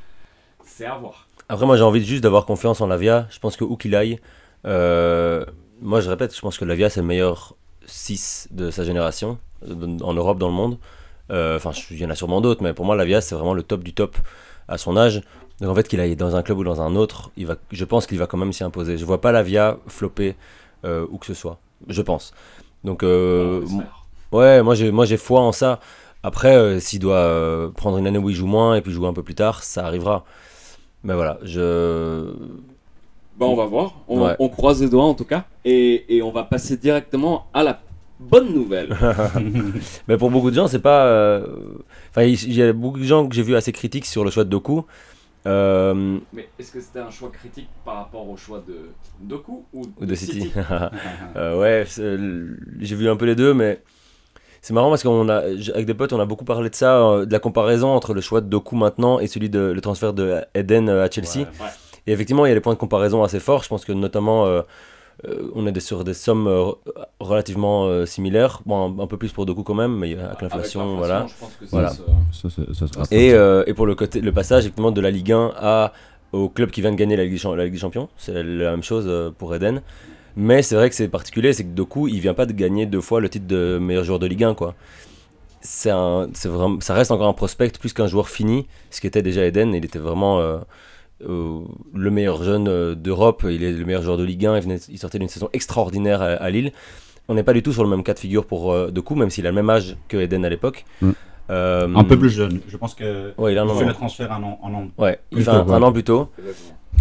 C'est 0.63 0.85
à 0.85 0.95
voir. 0.97 1.27
Après, 1.49 1.65
moi, 1.65 1.77
j'ai 1.77 1.83
envie 1.83 2.03
juste 2.03 2.23
d'avoir 2.23 2.45
confiance 2.45 2.81
en 2.81 2.87
Lavia. 2.87 3.27
Je 3.29 3.39
pense 3.39 3.55
que 3.55 3.63
où 3.63 3.77
qu'il 3.77 3.95
aille, 3.95 4.19
euh, 4.65 5.45
moi, 5.81 6.01
je 6.01 6.09
répète, 6.09 6.35
je 6.35 6.41
pense 6.41 6.57
que 6.57 6.65
Lavia, 6.65 6.89
c'est 6.89 6.99
le 7.01 7.05
meilleur 7.05 7.55
6 7.85 8.49
de 8.51 8.69
sa 8.71 8.83
génération, 8.83 9.37
en 10.01 10.13
Europe, 10.13 10.37
dans 10.39 10.49
le 10.49 10.53
monde. 10.53 10.77
Euh, 11.31 11.55
Enfin, 11.55 11.71
il 11.91 11.97
y 11.97 12.05
en 12.05 12.09
a 12.09 12.15
sûrement 12.15 12.41
d'autres, 12.41 12.63
mais 12.63 12.73
pour 12.73 12.85
moi, 12.85 12.95
Lavia, 12.95 13.21
c'est 13.21 13.35
vraiment 13.35 13.53
le 13.53 13.63
top 13.63 13.83
du 13.83 13.93
top 13.93 14.17
à 14.67 14.77
son 14.77 14.97
âge. 14.97 15.21
Donc, 15.61 15.69
en 15.69 15.75
fait, 15.75 15.87
qu'il 15.87 15.99
aille 15.99 16.15
dans 16.15 16.35
un 16.35 16.43
club 16.43 16.57
ou 16.59 16.63
dans 16.63 16.81
un 16.81 16.95
autre, 16.95 17.31
il 17.37 17.47
va, 17.47 17.55
je 17.71 17.85
pense 17.85 18.05
qu'il 18.05 18.19
va 18.19 18.27
quand 18.27 18.37
même 18.37 18.53
s'y 18.53 18.63
imposer. 18.63 18.97
Je 18.97 19.05
vois 19.05 19.21
pas 19.21 19.31
Lavia 19.31 19.77
flopper 19.87 20.35
euh, 20.85 21.05
où 21.09 21.17
que 21.17 21.25
ce 21.25 21.33
soit. 21.33 21.57
Je 21.87 22.01
pense. 22.01 22.33
Donc, 22.83 23.03
euh. 23.03 23.65
Ouais, 24.31 24.61
moi 24.61 24.75
j'ai 24.75 24.91
moi 24.91 25.05
j'ai 25.05 25.17
foi 25.17 25.39
en 25.41 25.51
ça. 25.51 25.79
Après, 26.27 26.55
euh, 26.55 26.79
s'il 26.79 26.99
doit 26.99 27.15
euh, 27.15 27.69
prendre 27.69 27.97
une 27.97 28.05
année 28.07 28.17
où 28.19 28.29
il 28.29 28.35
joue 28.35 28.47
moins 28.47 28.75
et 28.75 28.81
puis 28.81 28.91
jouer 28.91 29.07
un 29.07 29.13
peu 29.13 29.23
plus 29.23 29.35
tard, 29.35 29.63
ça 29.63 29.85
arrivera. 29.85 30.25
Mais 31.03 31.13
voilà, 31.13 31.37
je. 31.43 32.33
Bah, 33.39 33.45
on 33.45 33.55
va 33.55 33.65
voir. 33.65 33.93
On, 34.07 34.25
Ouais. 34.25 34.35
on 34.39 34.49
croise 34.49 34.81
les 34.81 34.89
doigts 34.89 35.05
en 35.05 35.13
tout 35.13 35.23
cas. 35.25 35.45
Et, 35.63 36.17
et 36.17 36.21
on 36.21 36.31
va 36.31 36.43
passer 36.43 36.75
directement 36.75 37.45
à 37.53 37.63
la 37.63 37.79
bonne 38.19 38.53
nouvelle. 38.53 38.89
Mais 40.07 40.17
pour 40.17 40.29
beaucoup 40.31 40.49
de 40.51 40.55
gens, 40.55 40.67
c'est 40.67 40.81
pas. 40.81 41.05
euh, 41.07 41.45
Enfin, 42.09 42.23
il 42.23 42.53
y 42.53 42.61
a 42.63 42.73
beaucoup 42.73 42.99
de 42.99 43.03
gens 43.05 43.27
que 43.27 43.35
j'ai 43.35 43.43
vu 43.43 43.55
assez 43.55 43.71
critiques 43.71 44.05
sur 44.05 44.23
le 44.25 44.31
choix 44.31 44.43
de 44.43 44.49
Doku. 44.49 44.83
Euh, 45.45 46.17
Mais 46.33 46.49
est-ce 46.59 46.71
que 46.73 46.81
c'était 46.81 46.99
un 46.99 47.11
choix 47.11 47.29
critique 47.31 47.69
par 47.85 47.95
rapport 47.97 48.27
au 48.27 48.35
choix 48.35 48.61
de 48.67 48.89
Doku 49.21 49.63
ou 49.73 49.83
ou 50.01 50.05
de 50.05 50.15
City. 50.15 50.51
Euh, 51.37 51.57
ouais, 51.59 51.85
j'ai 52.79 52.95
vu 52.95 53.07
un 53.07 53.15
peu 53.15 53.25
les 53.25 53.35
deux, 53.35 53.53
mais 53.53 53.81
c'est 54.61 54.73
marrant 54.73 54.89
parce 54.89 55.03
qu'on 55.03 55.29
a, 55.29 55.37
avec 55.73 55.85
des 55.85 55.93
potes, 55.93 56.13
on 56.13 56.19
a 56.19 56.25
beaucoup 56.25 56.45
parlé 56.45 56.69
de 56.69 56.75
ça, 56.75 56.99
euh, 57.01 57.25
de 57.25 57.31
la 57.31 57.39
comparaison 57.39 57.89
entre 57.89 58.13
le 58.13 58.21
choix 58.21 58.41
de 58.41 58.47
Doku 58.47 58.75
maintenant 58.75 59.19
et 59.19 59.27
celui 59.27 59.49
de 59.49 59.59
le 59.59 59.81
transfert 59.81 60.13
de 60.13 60.41
Eden 60.55 60.89
euh, 60.89 61.05
à 61.05 61.09
Chelsea. 61.09 61.37
Ouais. 61.39 61.41
Ouais. 61.61 61.67
Et 62.07 62.11
effectivement, 62.13 62.45
il 62.45 62.49
y 62.49 62.51
a 62.51 62.55
des 62.55 62.61
points 62.61 62.73
de 62.73 62.79
comparaison 62.79 63.23
assez 63.23 63.39
forts. 63.39 63.63
Je 63.63 63.69
pense 63.69 63.83
que 63.85 63.91
notamment, 63.91 64.45
euh, 64.45 64.61
euh, 65.27 65.49
on 65.55 65.65
est 65.67 65.71
des- 65.71 65.79
sur 65.79 66.03
des 66.03 66.13
sommes 66.13 66.47
euh, 66.47 66.71
relativement 67.19 67.85
euh, 67.87 68.05
similaires. 68.05 68.61
Bon, 68.65 68.97
un, 68.99 69.03
un 69.03 69.07
peu 69.07 69.17
plus 69.17 69.31
pour 69.31 69.45
Doku 69.45 69.63
quand 69.63 69.73
même, 69.73 69.95
mais 69.97 70.17
avec 70.17 70.41
l'inflation, 70.41 70.95
voilà. 70.97 71.25
Je 71.27 71.33
pense 71.39 71.53
que 71.59 71.65
ça, 71.65 71.71
Voilà. 71.71 71.89
ça- 71.89 72.03
Ça, 72.31 72.49
c'est- 72.55 72.73
ça 72.73 72.87
sera- 72.87 73.05
Et, 73.11 73.29
et 73.69 73.73
pour 73.73 73.85
le, 73.85 73.95
côté, 73.95 74.21
le 74.21 74.31
passage 74.31 74.63
effectivement 74.63 74.91
de 74.91 75.01
la 75.01 75.11
Ligue 75.11 75.31
1 75.31 75.51
à, 75.57 75.91
au 76.33 76.49
club 76.49 76.69
qui 76.71 76.81
vient 76.81 76.91
de 76.91 76.95
gagner 76.97 77.15
la 77.15 77.23
Ligue 77.23 77.33
des, 77.33 77.37
Cham- 77.39 77.55
la 77.55 77.63
Ligue 77.63 77.73
des 77.73 77.79
Champions, 77.79 78.09
c'est 78.17 78.33
la, 78.33 78.43
la 78.43 78.71
même 78.71 78.83
chose 78.83 79.09
pour 79.37 79.53
Eden. 79.55 79.81
Mais 80.39 80.61
c'est 80.61 80.75
vrai 80.75 80.87
que 80.89 80.95
c'est 80.95 81.07
particulier, 81.07 81.51
c'est 81.51 81.63
que 81.63 81.69
Doku, 81.73 82.07
il 82.07 82.19
vient 82.19 82.35
pas 82.35 82.45
de 82.45 82.53
gagner 82.53 82.85
deux 82.85 83.01
fois 83.01 83.19
le 83.19 83.27
titre 83.27 83.47
de 83.47 83.79
meilleur 83.81 84.03
joueur 84.03 84.19
de 84.19 84.27
Ligue 84.27 84.43
1. 84.43 84.53
Quoi. 84.53 84.75
C'est 85.61 85.89
un, 85.89 86.29
c'est 86.33 86.47
vraiment, 86.47 86.79
ça 86.79 86.93
reste 86.93 87.09
encore 87.11 87.27
un 87.27 87.33
prospect 87.33 87.71
plus 87.79 87.91
qu'un 87.91 88.05
joueur 88.07 88.29
fini, 88.29 88.67
ce 88.91 89.01
qui 89.01 89.07
était 89.07 89.23
déjà 89.23 89.43
Eden. 89.45 89.73
Il 89.73 89.83
était 89.83 89.97
vraiment 89.99 90.39
euh, 90.39 90.59
euh, 91.27 91.61
le 91.93 92.11
meilleur 92.11 92.43
jeune 92.43 92.67
euh, 92.67 92.93
d'Europe, 92.93 93.43
il 93.49 93.63
est 93.63 93.71
le 93.71 93.83
meilleur 93.83 94.03
joueur 94.03 94.17
de 94.17 94.23
Ligue 94.23 94.45
1, 94.45 94.57
il, 94.57 94.61
venait, 94.61 94.79
il 94.89 94.99
sortait 94.99 95.17
d'une 95.19 95.27
saison 95.27 95.49
extraordinaire 95.53 96.21
à, 96.21 96.25
à 96.33 96.49
Lille. 96.51 96.71
On 97.29 97.33
n'est 97.33 97.43
pas 97.43 97.53
du 97.53 97.63
tout 97.63 97.73
sur 97.73 97.83
le 97.83 97.89
même 97.89 98.03
cas 98.03 98.13
de 98.13 98.19
figure 98.19 98.45
pour 98.45 98.71
euh, 98.71 98.91
Doku, 98.91 99.15
même 99.15 99.31
s'il 99.31 99.45
a 99.47 99.49
le 99.49 99.55
même 99.55 99.69
âge 99.71 99.97
que 100.07 100.17
Eden 100.17 100.45
à 100.45 100.49
l'époque. 100.49 100.85
Mm. 101.01 101.11
Euh, 101.49 101.87
Un 101.95 102.03
peu 102.03 102.17
plus 102.19 102.29
jeune. 102.29 102.59
Je 102.67 102.77
pense 102.77 102.93
que 102.93 103.33
Ouais, 103.37 103.53
il 103.53 103.57
a 103.57 103.63
un 103.63 103.65
il 103.65 103.71
an. 103.71 103.75
fait 103.75 103.85
le 103.85 103.93
transfert 103.93 104.31
un 104.31 104.43
an. 104.43 104.59
Un 104.63 104.73
an. 104.73 104.87
Ouais, 104.97 105.19
il 105.31 105.35
Plus 105.37 105.43
fait 105.45 105.51
tôt, 105.51 105.57
un, 105.57 105.69
un 105.73 105.81
an 105.81 105.91
plus 105.91 106.03
tôt. 106.03 106.29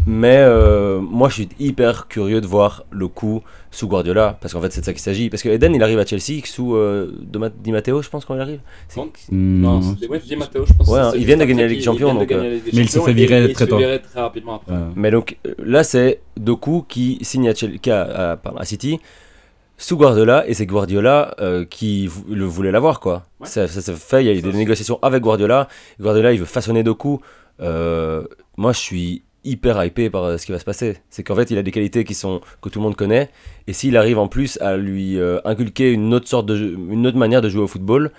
Mais 0.08 0.36
euh, 0.38 1.00
moi, 1.00 1.28
je 1.28 1.34
suis 1.34 1.48
hyper 1.58 2.06
curieux 2.06 2.40
de 2.40 2.46
voir 2.46 2.84
le 2.90 3.08
coup 3.08 3.42
sous 3.72 3.88
Guardiola. 3.88 4.38
Parce 4.40 4.54
qu'en 4.54 4.60
fait, 4.60 4.72
c'est 4.72 4.80
de 4.80 4.84
ça 4.86 4.92
qu'il 4.92 5.02
s'agit. 5.02 5.28
Parce 5.30 5.42
que 5.42 5.48
Eden, 5.48 5.74
il 5.74 5.82
arrive 5.82 5.98
à 5.98 6.06
Chelsea 6.06 6.40
sous 6.44 6.76
euh, 6.76 7.12
Di 7.62 7.72
Matteo, 7.72 8.02
je 8.02 8.08
pense, 8.08 8.24
quand 8.24 8.34
il 8.36 8.40
arrive. 8.40 8.60
C'est- 8.88 9.00
Non, 9.00 9.08
Hmm, 9.30 9.60
Non, 9.62 9.82
c'était 9.82 10.06
ouais, 10.08 10.20
Di 10.20 10.36
Matteo, 10.36 10.64
je 10.64 10.72
pense. 10.74 10.88
Ouais, 10.88 11.00
hein, 11.00 11.10
c'est 11.12 11.18
ils 11.18 11.24
viennent 11.26 11.40
de 11.40 11.44
gagner 11.44 11.62
la 11.62 11.68
Ligue 11.68 11.78
des 11.78 11.84
Champions, 11.84 12.14
de 12.14 12.20
donc, 12.20 12.30
mais 12.30 12.58
il 12.58 12.88
s'est 12.88 12.98
Champions 12.98 13.04
fait 13.06 13.12
virer 13.14 13.52
très 13.52 13.64
se 13.64 13.68
tôt. 13.70 13.76
fait 13.78 13.82
virer 13.84 14.00
très 14.00 14.20
rapidement 14.20 14.54
après. 14.56 14.74
Mais 14.94 15.10
donc 15.10 15.36
euh, 15.46 15.54
là, 15.58 15.82
c'est 15.82 16.20
Doku 16.36 16.84
qui 16.88 17.18
signe 17.22 17.48
à, 17.48 17.54
Chel- 17.54 17.80
qui 17.80 17.90
a- 17.90 18.30
à- 18.32 18.36
pardon, 18.36 18.58
à 18.58 18.64
City 18.64 19.00
sous 19.76 19.96
Guardiola. 19.96 20.48
Et 20.48 20.54
c'est 20.54 20.66
Guardiola 20.66 21.34
euh, 21.40 21.64
qui 21.64 22.06
vou- 22.06 22.24
le 22.32 22.44
voulait 22.44 22.70
l'avoir, 22.70 23.00
quoi. 23.00 23.24
Ouais. 23.40 23.46
Ça, 23.48 23.66
ça 23.66 23.80
s'est 23.80 23.92
fait, 23.94 24.22
il 24.22 24.26
y 24.26 24.30
a 24.30 24.32
eu 24.34 24.40
des 24.40 24.52
c'est- 24.52 24.56
négociations 24.56 24.98
avec 25.02 25.20
Guardiola. 25.22 25.66
Guardiola, 26.00 26.32
il 26.32 26.38
veut 26.38 26.44
façonner 26.46 26.82
Doku. 26.84 27.20
Euh, 27.60 28.22
moi, 28.56 28.72
je 28.72 28.78
suis 28.78 29.22
hyper 29.46 29.82
hypé 29.84 30.10
par 30.10 30.24
euh, 30.24 30.36
ce 30.38 30.44
qui 30.46 30.52
va 30.52 30.58
se 30.58 30.64
passer. 30.64 30.98
C'est 31.10 31.22
qu'en 31.22 31.34
fait, 31.34 31.50
il 31.50 31.58
a 31.58 31.62
des 31.62 31.70
qualités 31.70 32.04
qui 32.04 32.14
sont 32.14 32.40
que 32.60 32.68
tout 32.68 32.78
le 32.80 32.82
monde 32.84 32.96
connaît. 32.96 33.30
Et 33.66 33.72
s'il 33.72 33.96
arrive 33.96 34.18
en 34.18 34.28
plus 34.28 34.58
à 34.60 34.76
lui 34.76 35.18
euh, 35.18 35.38
inculquer 35.44 35.92
une 35.92 36.12
autre 36.12 36.28
sorte 36.28 36.46
de 36.46 36.56
jeu- 36.56 36.76
une 36.90 37.06
autre 37.06 37.16
manière 37.18 37.40
de 37.40 37.48
jouer 37.48 37.62
au 37.62 37.66
football, 37.66 38.10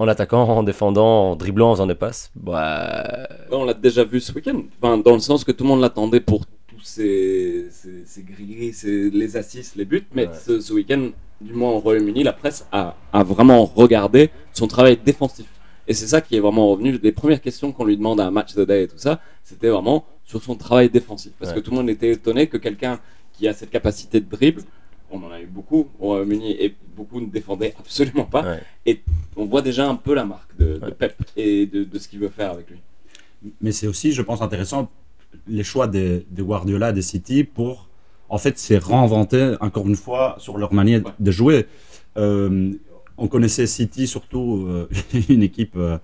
en 0.00 0.08
attaquant, 0.08 0.42
en 0.48 0.62
défendant, 0.64 1.30
en 1.30 1.36
dribblant, 1.36 1.70
en 1.70 1.74
faisant 1.74 1.86
des 1.86 1.94
passes, 1.94 2.32
bah, 2.34 3.28
on 3.52 3.64
l'a 3.64 3.74
déjà 3.74 4.02
vu 4.04 4.18
ce 4.20 4.32
week-end, 4.32 4.60
enfin, 4.82 4.98
dans 4.98 5.14
le 5.14 5.20
sens 5.20 5.44
que 5.44 5.52
tout 5.52 5.62
le 5.62 5.68
monde 5.68 5.80
l'attendait 5.80 6.18
pour 6.20 6.44
tous 6.66 6.80
ces, 6.82 7.66
ces, 7.70 8.02
ces 8.04 8.22
grilles, 8.22 8.72
ces- 8.72 9.08
les 9.10 9.36
assists, 9.36 9.76
les 9.76 9.84
buts, 9.84 10.04
mais 10.12 10.26
Ouais. 10.26 10.32
ce, 10.44 10.60
ce 10.60 10.72
week-end, 10.72 11.10
du 11.40 11.52
moins 11.52 11.70
au 11.70 11.78
Royaume-Uni, 11.78 12.24
la 12.24 12.32
presse 12.32 12.66
a, 12.72 12.96
a 13.12 13.22
vraiment 13.22 13.64
regardé 13.64 14.30
son 14.52 14.66
travail 14.66 14.98
défensif. 15.04 15.46
Et 15.86 15.94
c'est 15.94 16.06
ça 16.06 16.20
qui 16.20 16.36
est 16.36 16.40
vraiment 16.40 16.68
revenu. 16.68 16.98
Les 17.02 17.12
premières 17.12 17.40
questions 17.40 17.72
qu'on 17.72 17.84
lui 17.84 17.96
demande 17.96 18.20
à 18.20 18.26
un 18.26 18.30
match 18.30 18.54
de 18.54 18.64
day 18.64 18.84
et 18.84 18.88
tout 18.88 18.98
ça, 18.98 19.20
c'était 19.42 19.68
vraiment 19.68 20.04
sur 20.24 20.42
son 20.42 20.54
travail 20.54 20.88
défensif. 20.88 21.32
Parce 21.38 21.50
Ouais. 21.52 21.56
que 21.58 21.60
tout 21.64 21.70
le 21.70 21.76
monde 21.76 21.90
était 21.90 22.10
étonné 22.10 22.46
que 22.46 22.56
quelqu'un 22.56 22.98
qui 23.32 23.46
a 23.48 23.52
cette 23.52 23.70
capacité 23.70 24.20
de 24.20 24.28
dribble, 24.28 24.62
on 25.10 25.22
en 25.22 25.30
a 25.30 25.40
eu 25.40 25.46
beaucoup 25.46 25.88
au 26.00 26.06
Royaume-Uni 26.06 26.52
et 26.52 26.74
beaucoup 26.96 27.20
ne 27.20 27.26
défendaient 27.26 27.74
absolument 27.78 28.24
pas. 28.24 28.42
Ouais. 28.42 28.60
Et 28.86 29.00
on 29.36 29.44
voit 29.44 29.62
déjà 29.62 29.86
un 29.88 29.94
peu 29.96 30.14
la 30.14 30.24
marque 30.24 30.56
de, 30.58 30.78
de 30.78 30.84
Ouais. 30.86 30.90
Pep 30.92 31.14
et 31.36 31.66
de, 31.66 31.84
de 31.84 31.98
ce 31.98 32.08
qu'il 32.08 32.18
veut 32.20 32.28
faire 32.30 32.50
avec 32.52 32.70
lui. 32.70 32.78
Mais 33.60 33.72
c'est 33.72 33.86
aussi, 33.86 34.12
je 34.12 34.22
pense, 34.22 34.40
intéressant 34.40 34.90
les 35.46 35.64
choix 35.64 35.86
de, 35.86 36.24
de 36.30 36.42
Guardiola, 36.42 36.92
des 36.92 37.02
City 37.02 37.44
pour, 37.44 37.88
en 38.30 38.38
fait, 38.38 38.58
c'est 38.58 38.78
réinventer 38.78 39.56
encore 39.60 39.86
une 39.86 39.96
fois 39.96 40.36
sur 40.38 40.56
leur 40.56 40.72
manière 40.72 41.04
Ouais. 41.04 41.12
de 41.20 41.30
jouer. 41.30 41.66
Euh, 42.16 42.72
on 43.16 43.28
connaissait 43.28 43.66
City 43.66 44.06
surtout 44.06 44.66
euh, 44.68 44.88
une 45.28 45.42
équipe. 45.42 45.74
euh, 45.76 45.98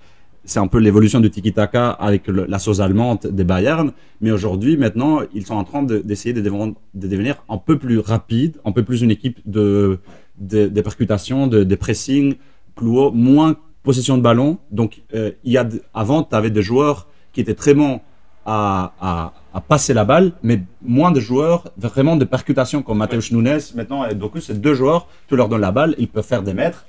c'est 0.45 0.59
un 0.59 0.69
peu 0.69 0.79
l'évolution 0.79 1.21
du 1.21 1.31
tiki-taka 1.31 1.91
avec 1.91 2.27
le- 2.27 2.47
la 2.47 2.59
sauce 2.59 2.81
allemande 2.81 3.19
des 3.31 3.45
Bayern. 3.45 3.93
Mais 4.23 4.31
aujourd'hui, 4.31 4.79
maintenant, 4.79 5.21
ils 5.35 5.45
sont 5.45 5.55
en 5.55 5.65
train 5.65 5.83
de- 5.83 5.99
d'essayer 5.99 6.33
de, 6.33 6.41
devenir- 6.41 6.73
de 6.95 7.09
devenir 7.09 7.43
un 7.49 7.59
peu 7.59 7.79
plus 7.79 7.99
rapide, 7.99 8.57
un 8.65 8.73
peu 8.73 8.83
plus 8.83 9.03
une 9.03 9.11
équipe 9.11 9.39
de, 9.45 9.99
de, 10.39 10.67
de 10.69 10.81
percutations, 10.81 11.47
de, 11.47 11.63
de 11.63 11.75
pressing, 11.75 12.37
plus 12.75 12.89
haut, 12.89 13.11
moins 13.13 13.57
possession 13.83 14.17
de 14.17 14.23
ballon. 14.23 14.57
Donc, 14.71 15.03
euh, 15.15 15.33
il 15.45 15.53
y 15.53 15.59
a 15.59 15.69
avant, 15.93 16.23
tu 16.23 16.35
avais 16.35 16.51
des 16.51 16.63
joueurs 16.63 17.07
qui 17.35 17.43
étaient 17.43 17.55
très 17.55 17.75
bons 17.75 18.01
à, 18.47 18.95
à, 19.01 19.33
à 19.53 19.61
passer 19.61 19.93
la 19.93 20.07
balle, 20.07 20.33
mais 20.43 20.63
moins 20.83 21.11
de 21.13 21.21
joueurs 21.21 21.65
vraiment 21.77 22.17
de 22.17 22.25
percutation 22.25 22.83
comme 22.83 22.99
Mateusz 22.99 23.31
Nunes. 23.33 23.59
Maintenant, 23.75 24.07
et 24.07 24.17
c'est 24.41 24.59
deux 24.59 24.75
joueurs, 24.75 25.07
tu 25.29 25.37
leur 25.37 25.49
donnes 25.51 25.61
la 25.61 25.71
balle, 25.71 25.95
ils 25.99 26.09
peuvent 26.09 26.25
faire 26.27 26.43
des 26.43 26.55
mètres. 26.55 26.87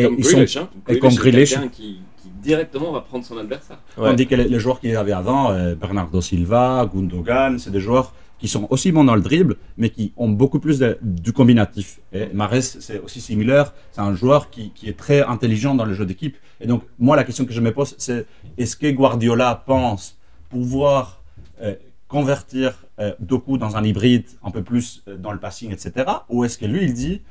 Et 0.00 0.04
comme 0.04 0.14
ils 0.18 0.24
sont 0.24 0.30
Grealish, 0.32 0.56
hein. 0.56 0.68
et 0.88 0.98
comme 0.98 1.14
Grealish. 1.14 1.54
qui, 1.72 2.00
qui 2.22 2.28
directement 2.42 2.92
va 2.92 3.00
prendre 3.00 3.24
son 3.24 3.38
adversaire. 3.38 3.78
Ouais. 3.96 4.10
Tandis 4.10 4.26
que 4.26 4.34
les, 4.34 4.44
les 4.48 4.58
joueurs 4.58 4.80
qu'il 4.80 4.94
avait 4.96 5.12
avant, 5.12 5.50
euh, 5.52 5.74
Bernardo 5.74 6.20
Silva, 6.20 6.88
Gundogan, 6.92 7.58
c'est 7.58 7.70
des 7.70 7.80
joueurs 7.80 8.14
qui 8.38 8.46
sont 8.46 8.68
aussi 8.70 8.92
bons 8.92 9.02
dans 9.02 9.16
le 9.16 9.20
dribble, 9.20 9.56
mais 9.76 9.90
qui 9.90 10.12
ont 10.16 10.28
beaucoup 10.28 10.60
plus 10.60 10.78
de- 10.78 10.96
du 11.02 11.32
combinatif. 11.32 11.98
Et 12.12 12.26
Mahrez, 12.32 12.62
c'est 12.62 13.00
aussi 13.00 13.20
similaire. 13.20 13.74
C'est 13.90 14.00
un 14.00 14.14
joueur 14.14 14.48
qui, 14.50 14.70
qui 14.70 14.88
est 14.88 14.96
très 14.96 15.22
intelligent 15.22 15.74
dans 15.74 15.84
le 15.84 15.92
jeu 15.92 16.06
d'équipe. 16.06 16.36
Et 16.60 16.68
donc, 16.68 16.82
moi, 17.00 17.16
la 17.16 17.24
question 17.24 17.44
que 17.44 17.52
je 17.52 17.60
me 17.60 17.72
pose, 17.72 17.96
c'est 17.98 18.26
est-ce 18.56 18.76
que 18.76 18.88
Guardiola 18.92 19.64
pense 19.66 20.16
pouvoir 20.50 21.22
euh, 21.62 21.74
convertir 22.06 22.84
euh, 23.00 23.12
Doku 23.18 23.58
dans 23.58 23.76
un 23.76 23.82
hybride 23.84 24.26
un 24.44 24.52
peu 24.52 24.62
plus 24.62 25.02
euh, 25.08 25.16
dans 25.16 25.32
le 25.32 25.38
passing, 25.40 25.72
etc. 25.72 26.06
Ou 26.28 26.44
est-ce 26.44 26.58
que 26.58 26.64
lui, 26.66 26.84
il 26.84 26.94
dit, 26.94 27.22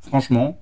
franchement, 0.00 0.58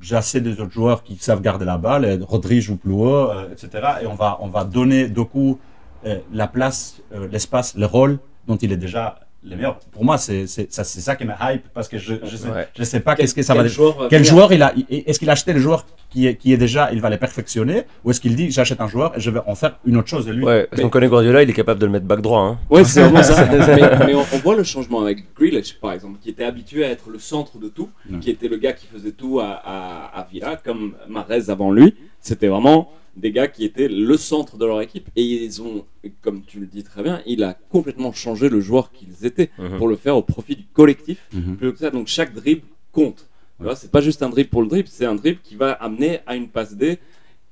j'ai 0.00 0.16
assez 0.16 0.40
des 0.40 0.60
autres 0.60 0.72
joueurs 0.72 1.02
qui 1.02 1.16
savent 1.16 1.40
garder 1.40 1.64
la 1.64 1.78
balle, 1.78 2.04
et 2.04 2.18
Rodri 2.22 2.60
joue 2.60 2.76
plus 2.76 2.94
euh, 3.00 3.50
etc. 3.52 3.70
Et 4.02 4.06
on 4.06 4.14
va, 4.14 4.38
on 4.40 4.48
va 4.48 4.64
donner 4.64 5.08
Doku 5.08 5.58
euh, 6.06 6.18
la 6.32 6.46
place, 6.46 7.00
euh, 7.12 7.28
l'espace, 7.30 7.76
le 7.76 7.86
rôle 7.86 8.18
dont 8.46 8.56
il 8.56 8.72
est 8.72 8.76
déjà 8.76 9.20
le 9.44 9.54
meilleur. 9.56 9.78
Pour 9.92 10.04
moi, 10.04 10.18
c'est 10.18 10.46
c'est 10.48 10.72
ça, 10.72 10.82
ça 10.84 11.14
qui 11.16 11.24
me 11.24 11.32
hype 11.40 11.62
parce 11.72 11.88
que 11.88 11.96
je 11.96 12.14
je 12.24 12.36
sais, 12.36 12.48
Ouais. 12.50 12.66
je 12.76 12.82
sais 12.82 13.00
pas 13.00 13.14
qu'est-ce 13.14 13.34
que 13.34 13.42
ça 13.42 13.54
Quel 13.54 13.62
va 13.62 13.68
joueur 13.68 13.96
va 13.96 14.08
quel 14.08 14.18
venir? 14.22 14.30
joueur 14.32 14.52
il 14.52 14.62
a 14.62 14.72
Est-ce 14.90 15.18
qu'il 15.20 15.28
a 15.30 15.32
acheté 15.32 15.52
le 15.52 15.60
joueur 15.60 15.86
qui 16.10 16.26
est, 16.26 16.36
qui 16.36 16.52
est 16.52 16.56
déjà, 16.56 16.90
il 16.92 17.00
va 17.00 17.08
les 17.10 17.18
perfectionner 17.18 17.82
Ou 18.04 18.10
est-ce 18.10 18.20
qu'il 18.20 18.34
dit, 18.34 18.50
j'achète 18.50 18.80
un 18.80 18.88
joueur 18.88 19.16
et 19.16 19.20
je 19.20 19.30
vais 19.30 19.40
en 19.46 19.54
faire 19.54 19.78
une 19.84 19.96
autre 19.98 20.08
chose 20.08 20.26
de 20.26 20.32
lui? 20.32 20.44
Ouais, 20.44 20.66
parce 20.68 20.82
qu'on 20.82 20.88
connaît 20.88 21.06
Guardiola, 21.08 21.42
il 21.42 21.50
est 21.50 21.52
capable 21.54 21.78
de 21.80 21.86
le 21.86 21.92
mettre 21.92 22.06
back 22.06 22.20
droit. 22.20 22.40
Hein. 22.40 22.58
Ouais, 22.68 22.82
c'est 22.84 23.02
vraiment 23.02 23.22
ça. 23.22 23.46
mais 23.52 24.06
mais 24.06 24.14
on, 24.14 24.24
on 24.32 24.38
voit 24.38 24.56
le 24.56 24.64
changement 24.64 25.02
avec 25.02 25.18
Grealish, 25.38 25.78
par 25.80 25.92
exemple, 25.92 26.18
qui 26.20 26.30
était 26.30 26.44
habitué 26.44 26.84
à 26.84 26.88
être 26.90 27.08
le 27.10 27.18
centre 27.18 27.58
de 27.58 27.68
tout, 27.68 27.90
qui 28.20 28.30
était 28.30 28.48
le 28.48 28.56
gars 28.56 28.72
qui 28.72 28.86
faisait 28.86 29.12
tout 29.12 29.38
à, 29.40 29.50
à, 29.64 30.20
à 30.20 30.26
Villa, 30.32 30.56
comme 30.64 30.94
Mahrez 31.08 31.48
avant 31.48 31.70
lui. 31.70 31.94
C'était 32.20 32.48
vraiment 32.48 32.92
des 33.16 33.32
gars 33.32 33.48
qui 33.48 33.64
étaient 33.64 33.88
le 33.88 34.16
centre 34.16 34.56
de 34.58 34.64
leur 34.64 34.80
équipe. 34.80 35.08
Et 35.16 35.22
ils 35.24 35.60
ont, 35.62 35.84
comme 36.22 36.42
tu 36.42 36.60
le 36.60 36.66
dis 36.66 36.84
très 36.84 37.02
bien, 37.02 37.20
il 37.26 37.42
a 37.42 37.54
complètement 37.54 38.12
changé 38.12 38.48
le 38.48 38.60
joueur 38.60 38.92
qu'ils 38.92 39.26
étaient 39.26 39.50
Mhm. 39.58 39.76
pour 39.78 39.88
le 39.88 39.96
faire 39.96 40.16
au 40.16 40.22
profit 40.22 40.56
du 40.56 40.64
collectif. 40.72 41.18
Mhm. 41.32 41.56
Plutôt 41.56 41.72
que 41.72 41.78
ça, 41.80 41.90
donc 41.90 42.06
chaque 42.06 42.32
dribble 42.34 42.62
compte. 42.92 43.26
C'est 43.74 43.90
pas 43.90 44.00
juste 44.00 44.22
un 44.22 44.28
dribble 44.30 44.50
pour 44.50 44.62
le 44.62 44.68
dribble, 44.68 44.88
c'est 44.88 45.04
un 45.04 45.16
dribble 45.16 45.40
qui 45.42 45.56
va 45.56 45.72
amener 45.72 46.20
à 46.26 46.36
une 46.36 46.48
passe 46.48 46.76
D. 46.76 46.98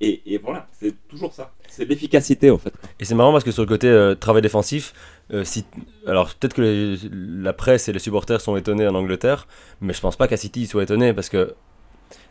Et, 0.00 0.20
et 0.26 0.38
voilà, 0.38 0.68
c'est 0.78 0.94
toujours 1.08 1.32
ça. 1.32 1.52
C'est 1.68 1.84
l'efficacité, 1.84 2.50
en 2.50 2.58
fait. 2.58 2.72
Et 3.00 3.04
c'est 3.04 3.14
marrant 3.16 3.32
parce 3.32 3.42
que 3.44 3.50
sur 3.50 3.62
le 3.62 3.68
côté 3.68 3.88
euh, 3.88 4.14
travail 4.14 4.42
défensif, 4.42 4.92
euh, 5.32 5.42
si, 5.42 5.64
alors 6.06 6.32
peut-être 6.34 6.54
que 6.54 6.62
les- 6.62 6.96
la 7.42 7.52
presse 7.54 7.88
et 7.88 7.92
les 7.92 7.98
supporters 7.98 8.40
sont 8.40 8.56
étonnés 8.56 8.86
en 8.86 8.94
Angleterre, 8.94 9.48
mais 9.80 9.94
je 9.94 10.00
pense 10.00 10.14
pas 10.16 10.28
qu'à 10.28 10.36
City 10.36 10.60
ils 10.62 10.66
soient 10.68 10.82
étonnés 10.84 11.12
parce 11.12 11.28
que. 11.28 11.54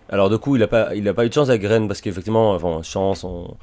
Alors 0.09 0.29
du 0.29 0.37
coup, 0.37 0.55
il 0.55 0.61
a 0.61 0.67
pas, 0.67 0.93
il 0.95 1.07
a 1.09 1.13
pas 1.15 1.25
eu 1.25 1.29
de 1.29 1.33
chance 1.33 1.49
avec 1.49 1.63
Rennes 1.63 1.87
parce 1.87 1.99
qu'effectivement, 1.99 2.51
enfin, 2.53 2.81
chance, 2.83 3.23
on- 3.23 3.57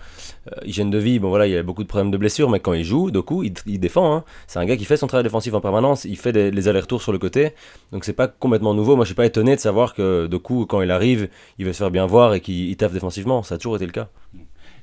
euh, 0.48 0.50
hygiène 0.64 0.90
de 0.90 0.98
vie, 0.98 1.20
bon 1.20 1.28
voilà, 1.28 1.46
il 1.46 1.52
y 1.52 1.56
a 1.56 1.62
beaucoup 1.62 1.84
de 1.84 1.88
problèmes 1.88 2.10
de 2.10 2.16
blessures, 2.16 2.50
mais 2.50 2.58
quand 2.58 2.72
il 2.72 2.82
joue, 2.84 3.12
Doku, 3.12 3.44
il, 3.44 3.54
il 3.66 3.78
défend. 3.78 4.12
hein. 4.16 4.24
C'est 4.48 4.58
un 4.58 4.64
gars 4.64 4.76
qui 4.76 4.84
fait 4.84 4.96
son 4.96 5.06
travail 5.06 5.22
défensif 5.22 5.54
en 5.54 5.60
permanence, 5.60 6.04
il 6.04 6.16
fait 6.18 6.32
des, 6.32 6.50
les 6.50 6.66
allers-retours 6.68 7.00
sur 7.00 7.12
le 7.12 7.18
côté, 7.18 7.52
donc 7.92 8.04
c'est 8.04 8.12
pas 8.12 8.26
complètement 8.26 8.74
nouveau. 8.74 8.96
Moi, 8.96 9.04
je 9.04 9.08
suis 9.10 9.14
pas 9.14 9.26
étonné 9.26 9.54
de 9.54 9.60
savoir 9.60 9.94
que 9.94 10.26
Doku, 10.26 10.66
quand 10.66 10.82
il 10.82 10.90
arrive, 10.90 11.28
il 11.58 11.64
veut 11.66 11.72
se 11.72 11.78
faire 11.78 11.92
bien 11.92 12.06
voir 12.06 12.34
et 12.34 12.40
qu'il 12.40 12.68
il 12.70 12.76
taffe 12.76 12.92
défensivement. 12.92 13.42
Ça 13.44 13.54
a 13.54 13.58
toujours 13.58 13.76
été 13.76 13.86
le 13.86 13.92
cas. 13.92 14.08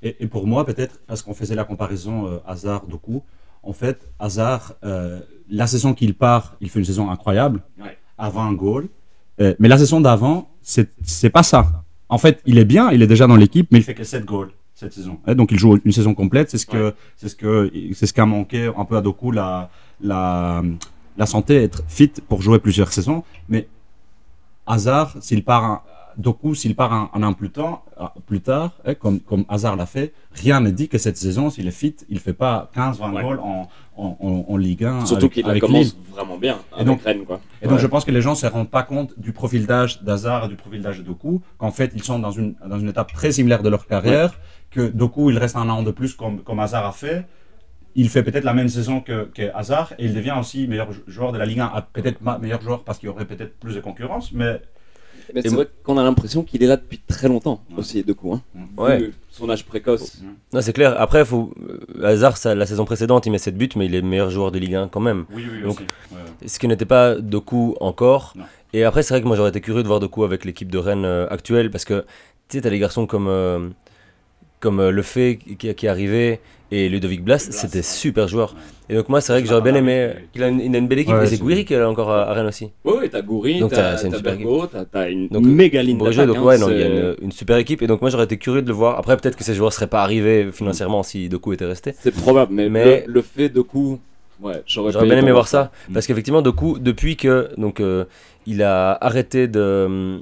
Et, 0.01 0.15
et 0.21 0.27
pour 0.27 0.47
moi, 0.47 0.65
peut-être, 0.65 1.01
parce 1.07 1.21
qu'on 1.21 1.33
faisait 1.33 1.55
la 1.55 1.65
comparaison 1.65 2.25
euh, 2.27 2.37
Hazard-Doku, 2.47 3.21
en 3.63 3.73
fait, 3.73 4.07
Hazard, 4.17 4.75
euh, 4.85 5.19
la 5.49 5.67
saison 5.67 5.93
qu'il 5.93 6.13
part, 6.13 6.55
il 6.61 6.69
fait 6.69 6.79
une 6.79 6.85
saison 6.85 7.09
incroyable, 7.09 7.63
Ouais. 7.81 7.97
à 8.17 8.29
20 8.29 8.53
goals. 8.53 8.87
Euh, 9.41 9.53
mais 9.59 9.67
la 9.67 9.77
saison 9.77 10.01
d'avant, 10.01 10.49
c'est 10.61 11.29
pas 11.29 11.43
ça. 11.43 11.83
En 12.09 12.17
fait, 12.17 12.41
il 12.45 12.57
est 12.57 12.65
bien, 12.65 12.91
il 12.91 13.01
est 13.01 13.07
déjà 13.07 13.27
dans 13.27 13.35
l'équipe, 13.35 13.67
mais 13.71 13.79
il 13.79 13.83
fait 13.83 13.93
que 13.93 14.03
7 14.03 14.25
goals 14.25 14.51
cette 14.75 14.93
saison. 14.93 15.19
Et 15.27 15.35
donc, 15.35 15.51
il 15.51 15.59
joue 15.59 15.77
une 15.83 15.91
saison 15.91 16.13
complète. 16.13 16.49
C'est 16.49 16.57
ce 16.57 16.65
que 16.65 16.93
c'est 17.17 17.27
ce 17.29 17.35
que 17.35 17.69
c'est 17.93 18.05
ce 18.05 18.13
qu'a 18.13 18.25
manqué 18.25 18.71
un 18.77 18.85
peu 18.85 18.95
à 18.97 19.01
Doku 19.01 19.31
la 19.31 19.69
la 20.01 20.63
la 21.17 21.25
santé, 21.25 21.63
être 21.63 21.83
fit 21.87 22.11
pour 22.29 22.41
jouer 22.41 22.59
plusieurs 22.59 22.91
saisons. 22.93 23.23
Mais 23.49 23.67
Hazard, 24.65 25.15
s'il 25.21 25.43
part 25.43 25.63
un- 25.65 25.81
Doku, 26.17 26.55
s'il 26.55 26.75
part 26.75 26.93
un, 26.93 27.09
un 27.13 27.23
an 27.23 27.33
plus 27.33 27.49
tard, 27.49 27.83
plus 28.25 28.41
tard 28.41 28.77
hein, 28.85 28.93
comme, 28.95 29.19
comme 29.19 29.45
Hazard 29.49 29.75
l'a 29.75 29.85
fait, 29.85 30.13
rien 30.33 30.59
ne 30.61 30.69
dit 30.71 30.87
que 30.87 30.97
cette 30.97 31.17
saison, 31.17 31.49
s'il 31.49 31.67
est 31.67 31.71
fit, 31.71 31.95
il 32.09 32.19
fait 32.19 32.33
pas 32.33 32.69
15-20 32.75 33.13
Ouais. 33.13 33.21
goals 33.23 33.39
en, 33.39 33.67
en, 33.97 34.17
en, 34.21 34.45
en 34.47 34.57
Ligue 34.57 34.85
1. 34.85 35.05
Surtout 35.05 35.25
avec, 35.25 35.33
qu'il 35.43 35.59
commence 35.59 35.85
Lille. 35.85 35.93
vraiment 36.13 36.37
bien 36.37 36.59
avec 36.73 36.87
donc- 36.87 37.01
Rennes, 37.03 37.25
quoi. 37.25 37.39
Et 37.61 37.67
donc 37.67 37.79
je 37.79 37.87
pense 37.87 38.05
que 38.05 38.11
les 38.11 38.21
gens 38.21 38.31
ne 38.31 38.35
se 38.35 38.45
rendent 38.47 38.69
pas 38.69 38.83
compte 38.83 39.13
du 39.19 39.33
profil 39.33 39.65
d'âge 39.65 40.01
d'Hazard 40.03 40.45
et 40.45 40.47
du 40.47 40.55
profil 40.55 40.81
d'âge 40.81 40.99
de 40.99 41.03
Doku, 41.03 41.41
qu'en 41.57 41.71
fait 41.71 41.91
ils 41.95 42.03
sont 42.03 42.19
dans 42.19 42.31
une, 42.31 42.55
dans 42.65 42.79
une 42.79 42.89
étape 42.89 43.11
très 43.13 43.31
similaire 43.31 43.63
de 43.63 43.69
leur 43.69 43.85
carrière, 43.87 44.39
que 44.71 44.87
Doku 44.89 45.29
il 45.31 45.37
reste 45.37 45.55
un 45.55 45.67
an 45.69 45.83
de 45.83 45.91
plus 45.91 46.13
comme, 46.13 46.41
comme 46.41 46.59
Hazard 46.59 46.85
a 46.85 46.91
fait. 46.91 47.25
Il 47.95 48.07
fait 48.07 48.21
peut-être 48.23 48.43
la 48.45 48.53
même 48.53 48.69
saison 48.69 49.01
que, 49.01 49.25
que 49.33 49.51
Hazard 49.53 49.93
et 49.97 50.05
il 50.05 50.13
devient 50.13 50.35
aussi 50.39 50.67
meilleur 50.67 50.91
jou- 50.93 51.01
joueur 51.07 51.31
de 51.31 51.37
la 51.39 51.45
Ligue 51.45 51.59
1, 51.59 51.71
Ah, 51.73 51.81
peut-être 51.81 52.19
meilleur 52.39 52.61
joueur 52.61 52.83
parce 52.83 52.99
qu'il 52.99 53.07
y 53.07 53.09
aurait 53.09 53.25
peut-être 53.25 53.57
plus 53.59 53.73
de 53.75 53.81
concurrence, 53.81 54.31
mais 54.31 54.61
Mais 55.33 55.41
Et 55.41 55.43
c'est 55.43 55.49
moi- 55.49 55.63
vrai 55.63 55.71
qu'on 55.83 55.97
a 55.97 56.03
l'impression 56.03 56.43
qu'il 56.43 56.63
est 56.63 56.67
là 56.67 56.75
depuis 56.77 56.99
très 57.07 57.27
longtemps 57.27 57.61
Ouais. 57.71 57.79
aussi, 57.79 58.03
de 58.03 58.13
coup. 58.13 58.33
Hein. 58.33 58.41
Ouais. 58.77 58.97
Vu 58.99 59.13
Son 59.31 59.49
âge 59.49 59.65
précoce. 59.65 60.21
Non, 60.53 60.61
c'est 60.61 60.73
clair. 60.73 60.95
Après, 60.99 61.23
faut... 61.23 61.53
euh, 61.99 62.03
Hazard, 62.05 62.37
ça, 62.37 62.55
la 62.55 62.65
saison 62.65 62.83
précédente, 62.85 63.25
il 63.25 63.31
met 63.31 63.37
7 63.37 63.57
buts, 63.57 63.69
mais 63.75 63.85
il 63.85 63.95
est 63.95 64.01
meilleur 64.01 64.29
joueur 64.29 64.51
de 64.51 64.59
Ligue 64.59 64.75
1 64.75 64.87
quand 64.89 64.99
même. 64.99 65.25
oui, 65.33 65.45
oui, 65.51 65.61
Donc, 65.61 65.75
aussi. 65.75 65.83
Ouais. 66.11 66.47
Ce 66.47 66.59
qui 66.59 66.67
n'était 66.67 66.85
pas 66.85 67.15
Doku 67.15 67.75
encore. 67.79 68.33
Non. 68.35 68.43
Et 68.73 68.83
après, 68.83 69.01
c'est 69.03 69.13
vrai 69.13 69.21
que 69.21 69.27
moi, 69.27 69.35
j'aurais 69.35 69.49
été 69.49 69.61
curieux 69.61 69.83
de 69.83 69.87
voir 69.87 69.99
Doku 69.99 70.23
avec 70.23 70.45
l'équipe 70.45 70.69
de 70.71 70.77
Rennes 70.77 71.05
euh, 71.05 71.27
actuelle, 71.29 71.71
parce 71.71 71.85
que 71.85 72.05
tu 72.49 72.57
sais, 72.57 72.61
t'as 72.61 72.69
des 72.69 72.79
garçons 72.79 73.05
comme, 73.05 73.27
euh, 73.27 73.69
comme 74.59 74.79
euh, 74.79 74.91
Le 74.91 75.01
Fay 75.01 75.37
qui, 75.37 75.73
qui 75.75 75.85
est 75.85 75.89
arrivé 75.89 76.39
et 76.71 76.87
Ludovic 76.87 77.23
Blas, 77.23 77.37
Blas, 77.47 77.51
c'était 77.57 77.77
ouais. 77.77 77.83
super 77.83 78.27
joueur. 78.27 78.55
Et 78.89 78.95
donc, 78.95 79.09
moi, 79.09 79.21
c'est 79.21 79.31
vrai 79.33 79.41
que 79.41 79.47
j'aurais 79.49 79.61
bien 79.61 79.73
aimé. 79.75 80.09
Il 80.35 80.43
a 80.43 80.47
une, 80.49 80.59
il 80.59 80.75
a 80.75 80.77
une 80.79 80.87
belle 80.87 80.99
équipe, 80.99 81.13
Ouais, 81.15 81.23
et 81.23 81.27
c'est 81.27 81.37
Gouiri 81.37 81.65
qui 81.65 81.73
est 81.73 81.81
encore 81.83 82.11
à, 82.11 82.29
à 82.29 82.33
Rennes 82.33 82.47
aussi. 82.47 82.69
Oui, 82.85 82.93
oui, 83.01 83.09
t'as 83.09 83.21
Goury, 83.21 83.59
Donc, 83.59 83.71
t'as 83.71 83.95
Bergo, 84.19 84.67
t'as 84.67 84.85
t'as 84.85 85.09
une 85.09 85.27
Donc, 85.29 85.45
méga 85.45 85.81
ligne 85.81 85.97
d'attaque. 85.97 86.27
donc 86.27 86.43
ouais, 86.43 86.57
non, 86.57 86.69
il 86.69 86.79
y 86.79 86.83
a 86.83 86.87
une, 86.87 87.15
une 87.21 87.31
super 87.31 87.57
équipe. 87.57 87.81
Et 87.81 87.87
donc, 87.87 88.01
moi, 88.01 88.09
j'aurais 88.11 88.25
été 88.25 88.37
curieux 88.37 88.61
de 88.61 88.67
le 88.67 88.73
voir. 88.73 88.97
Après, 88.99 89.15
peut-être 89.17 89.35
que 89.35 89.43
ces 89.43 89.53
joueurs 89.55 89.73
seraient 89.73 89.87
pas 89.87 90.01
arrivés 90.03 90.49
financièrement 90.51 91.01
si 91.03 91.27
Doku 91.29 91.53
était 91.53 91.65
resté. 91.65 91.93
C'est 91.99 92.13
probable, 92.13 92.53
mais, 92.53 92.69
Mais- 92.69 93.03
le, 93.07 93.13
le 93.13 93.21
fait 93.21 93.49
de 93.49 93.61
coup. 93.61 93.99
Ouais, 94.41 94.61
j'aurais 94.65 94.91
bien 95.05 95.17
aimé 95.17 95.31
voir 95.33 95.47
ça, 95.49 95.69
parce 95.93 96.07
qu'effectivement, 96.07 96.41
Doku, 96.41 96.79
depuis 96.79 97.17
que 97.17 97.49
donc 97.57 97.81
euh, 97.81 98.05
il 98.47 98.63
a 98.63 98.91
arrêté 98.93 99.49
de, 99.49 100.19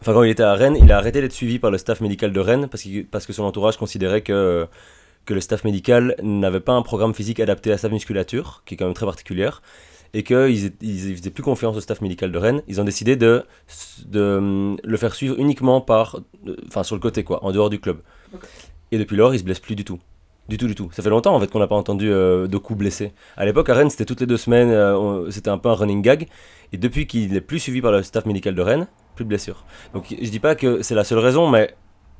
enfin 0.00 0.12
quand 0.12 0.22
il 0.22 0.30
était 0.30 0.42
à 0.42 0.54
Rennes, 0.54 0.76
il 0.80 0.90
a 0.92 0.98
arrêté 0.98 1.20
d'être 1.20 1.32
suivi 1.32 1.58
par 1.58 1.70
le 1.70 1.78
staff 1.78 2.00
médical 2.00 2.32
de 2.32 2.40
Rennes 2.40 2.68
parce 2.68 2.82
que 2.82 3.02
parce 3.02 3.26
que 3.26 3.32
son 3.32 3.44
entourage 3.44 3.76
considérait 3.76 4.22
que 4.22 4.66
que 5.26 5.34
le 5.34 5.40
staff 5.40 5.64
médical 5.64 6.14
n'avait 6.22 6.60
pas 6.60 6.72
un 6.72 6.82
programme 6.82 7.12
physique 7.12 7.40
adapté 7.40 7.72
à 7.72 7.78
sa 7.78 7.88
musculature, 7.88 8.62
qui 8.64 8.74
est 8.74 8.76
quand 8.76 8.86
même 8.86 8.94
très 8.94 9.06
particulière, 9.06 9.60
et 10.14 10.22
qu'ils 10.22 10.72
ils, 10.80 11.16
faisaient 11.16 11.30
plus 11.30 11.42
confiance 11.42 11.76
au 11.76 11.80
staff 11.80 12.00
médical 12.00 12.32
de 12.32 12.38
Rennes. 12.38 12.62
Ils 12.68 12.80
ont 12.80 12.84
décidé 12.84 13.16
de 13.16 13.44
de 14.06 14.20
euh, 14.20 14.76
le 14.82 14.96
faire 14.96 15.14
suivre 15.14 15.38
uniquement 15.38 15.80
par, 15.80 16.20
enfin 16.68 16.84
sur 16.84 16.94
le 16.94 17.00
côté 17.00 17.24
quoi, 17.24 17.44
en 17.44 17.52
dehors 17.52 17.68
du 17.68 17.80
club. 17.80 17.98
Et 18.92 18.98
depuis 18.98 19.16
lors, 19.16 19.34
il 19.34 19.38
se 19.38 19.44
blesse 19.44 19.60
plus 19.60 19.74
du 19.74 19.84
tout. 19.84 19.98
Du 20.48 20.58
tout, 20.58 20.68
du 20.68 20.76
tout. 20.76 20.88
Ça 20.92 21.02
fait 21.02 21.10
longtemps 21.10 21.34
en 21.34 21.40
fait 21.40 21.50
qu'on 21.50 21.58
n'a 21.58 21.66
pas 21.66 21.74
entendu 21.74 22.08
euh, 22.10 22.46
Doku 22.46 22.76
blessé. 22.76 23.12
À 23.36 23.44
l'époque, 23.44 23.68
à 23.68 23.74
Rennes, 23.74 23.90
c'était 23.90 24.04
toutes 24.04 24.20
les 24.20 24.26
deux 24.26 24.36
semaines, 24.36 24.70
euh, 24.70 25.28
c'était 25.30 25.50
un 25.50 25.58
peu 25.58 25.68
un 25.68 25.74
running 25.74 26.02
gag. 26.02 26.28
Et 26.72 26.78
depuis 26.78 27.08
qu'il 27.08 27.32
n'est 27.32 27.40
plus 27.40 27.58
suivi 27.58 27.82
par 27.82 27.90
le 27.90 28.04
staff 28.04 28.26
médical 28.26 28.54
de 28.54 28.62
Rennes, 28.62 28.86
plus 29.16 29.24
de 29.24 29.28
blessures. 29.30 29.64
Donc 29.92 30.04
je 30.10 30.30
dis 30.30 30.38
pas 30.38 30.54
que 30.54 30.82
c'est 30.82 30.94
la 30.94 31.02
seule 31.04 31.18
raison, 31.18 31.48
mais 31.50 31.74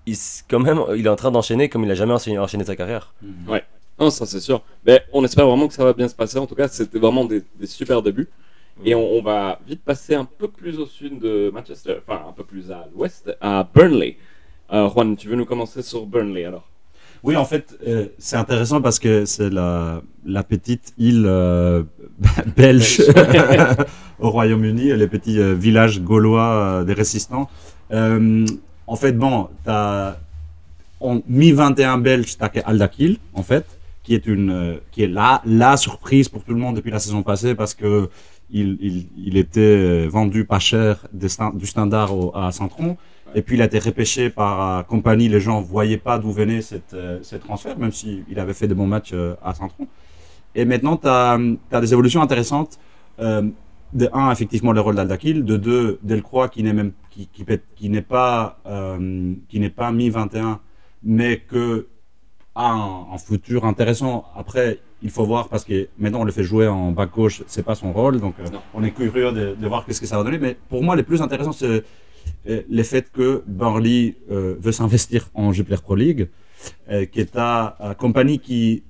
il, 0.07 0.17
quand 0.51 0.59
même, 0.59 0.81
il 0.97 1.07
est 1.07 1.09
en 1.09 1.17
train 1.17 1.31
d'enchaîner 1.31 1.69
comme 1.69 1.85
il 1.85 1.91
a 1.91 1.95
jamais 1.95 2.13
enchaîné, 2.13 2.39
enchaîné 2.39 2.65
sa 2.65 2.75
carrière. 2.75 3.15
Non, 3.99 4.11
ça 4.11 4.27
c'est 4.27 4.41
sûr. 4.41 4.63
Mais 4.85 5.05
on 5.13 5.25
espère 5.25 5.47
vraiment 5.47 5.69
que 5.69 5.75
ça 5.75 5.85
va 5.85 5.93
bien 5.93 6.09
se 6.09 6.15
passer. 6.15 6.39
En 6.39 6.47
tout 6.47 6.55
cas, 6.55 6.69
c'était 6.69 6.99
vraiment 6.99 7.25
des, 7.25 7.43
des 7.59 7.67
super 7.67 8.03
débuts. 8.03 8.29
Et 8.85 8.95
on, 8.95 9.13
on 9.13 9.23
va 9.23 9.59
vite 9.67 9.83
passer 9.83 10.15
un 10.15 10.27
peu 10.27 10.49
plus 10.49 10.79
au 10.79 10.85
sud 10.85 11.19
de 11.19 11.51
Manchester, 11.51 11.97
enfin 12.07 12.21
un 12.29 12.33
peu 12.33 12.45
plus 12.45 12.71
à 12.71 12.87
l'ouest, 12.95 13.35
à 13.41 13.67
Burnley. 13.75 14.19
Euh, 14.73 14.91
Juan, 14.91 15.17
tu 15.17 15.29
veux 15.29 15.37
nous 15.37 15.47
commencer 15.47 15.81
sur 15.81 16.05
Burnley 16.05 16.45
alors? 16.45 16.69
Oui, 17.23 17.37
en 17.37 17.45
fait, 17.45 17.77
euh, 17.87 18.07
c'est 18.19 18.37
intéressant 18.37 18.81
parce 18.81 18.99
que 18.99 19.25
c'est 19.25 19.51
la, 19.51 20.03
la 20.25 20.43
petite 20.43 20.93
île 20.99 21.25
euh, 21.27 21.83
belge 22.57 23.03
au 24.21 24.31
Royaume-Uni, 24.31 24.95
les 24.97 25.07
petits 25.09 25.39
euh, 25.41 25.55
villages 25.55 26.01
gaulois 26.01 26.85
des 26.87 26.93
résistants. 26.93 27.49
En 28.89 28.95
fait, 28.97 29.13
bon, 29.13 29.49
t'as 29.65 30.17
en 31.01 31.21
mi-21 31.29 32.01
belge, 32.01 32.37
t'as 32.39 32.49
Aldakil, 32.65 33.19
en 33.35 33.43
fait, 33.43 33.67
qui 34.03 34.15
est 34.15 34.27
une, 34.27 34.79
qui 34.93 35.03
est 35.03 35.09
la, 35.09 35.43
la 35.45 35.77
surprise 35.77 36.29
pour 36.29 36.43
tout 36.45 36.55
le 36.55 36.61
monde 36.61 36.77
depuis 36.77 36.91
la 36.93 36.99
saison 37.01 37.23
passée 37.23 37.55
parce 37.55 37.75
que 37.75 38.09
il, 38.51 38.79
il, 38.81 39.09
il 39.19 39.37
était 39.37 40.07
vendu 40.07 40.45
pas 40.45 40.61
cher 40.61 41.07
du 41.13 41.67
standard 41.67 42.17
au- 42.17 42.33
à 42.37 42.53
Saint-Tron. 42.53 42.97
Et 43.37 43.43
puis 43.43 43.57
il 43.57 43.63
a 43.63 43.67
été 43.67 43.79
repêché 43.79 44.31
par 44.31 44.79
euh, 44.79 44.83
compagnie. 44.83 45.29
Les 45.29 45.41
gens 45.41 45.61
voyaient 45.61 45.99
pas 46.09 46.19
d'où 46.19 46.33
venait 46.33 46.63
cette, 46.63 46.95
euh, 46.95 47.19
ce 47.23 47.37
transfert, 47.37 47.79
même 47.79 47.93
s'il 47.93 48.39
avait 48.41 48.55
fait 48.55 48.67
de 48.67 48.75
bons 48.75 48.87
matchs 48.87 49.11
euh, 49.13 49.35
à 49.45 49.53
Saint-Tron. 49.55 49.87
Et 50.55 50.65
maintenant, 50.65 50.97
tu 50.97 51.07
as, 51.09 51.81
des 51.81 51.93
évolutions 51.93 52.23
intéressantes. 52.23 52.79
Euh, 53.21 53.43
de 53.93 54.09
un, 54.13 54.31
effectivement, 54.33 54.73
le 54.73 54.81
rôle 54.81 54.95
d'Aldakil. 54.97 55.45
De 55.45 55.57
deux, 55.59 55.99
Delcroix 56.03 56.49
qui 56.49 56.63
n'est 56.63 56.73
même 56.73 56.93
qui, 57.11 57.29
qui, 57.35 57.45
peut- 57.45 57.61
qui 57.77 57.89
n'est 57.91 58.03
pas 58.17 58.59
euh, 58.67 59.35
qui 59.51 59.61
n'est 59.61 59.71
pas 59.71 59.93
mi 59.93 60.09
21, 60.11 60.61
mais 61.05 61.39
que 61.41 61.87
a 62.55 62.71
un, 62.73 63.13
un 63.15 63.19
futur 63.19 63.65
intéressant. 63.67 64.25
Après, 64.35 64.79
il 65.03 65.11
faut 65.11 65.27
voir 65.27 65.49
parce 65.51 65.65
que 65.65 65.89
maintenant 65.99 66.23
on 66.23 66.25
le 66.25 66.33
fait 66.33 66.43
jouer 66.43 66.67
en 66.69 66.91
bas 66.93 67.05
gauche, 67.07 67.43
c'est 67.47 67.63
pas 67.63 67.75
son 67.75 67.93
rôle, 67.93 68.19
donc 68.19 68.35
euh, 68.41 68.47
on 68.75 68.83
est 68.83 68.93
curieux 68.93 69.31
de, 69.31 69.55
de 69.55 69.69
voir 69.69 69.85
qu'est-ce 69.85 70.01
que 70.01 70.07
ça 70.07 70.17
va 70.17 70.25
donner. 70.25 70.39
Mais 70.39 70.57
pour 70.71 70.83
moi, 70.83 70.97
le 70.97 71.03
plus 71.03 71.21
intéressant, 71.21 71.53
c'est 71.53 71.85
le 72.47 72.83
fait 72.83 73.11
que 73.11 73.43
Burnley 73.47 74.15
euh, 74.31 74.55
veut 74.61 74.73
s'investir 74.73 75.29
en 75.35 75.53
Jupiler 75.53 75.79
Pro 75.83 75.95
League, 75.95 76.29
euh, 76.91 77.05
qui 77.07 77.21
est 77.21 77.37
à 77.37 77.95
compagnie 77.99 78.39
qui 78.39 78.83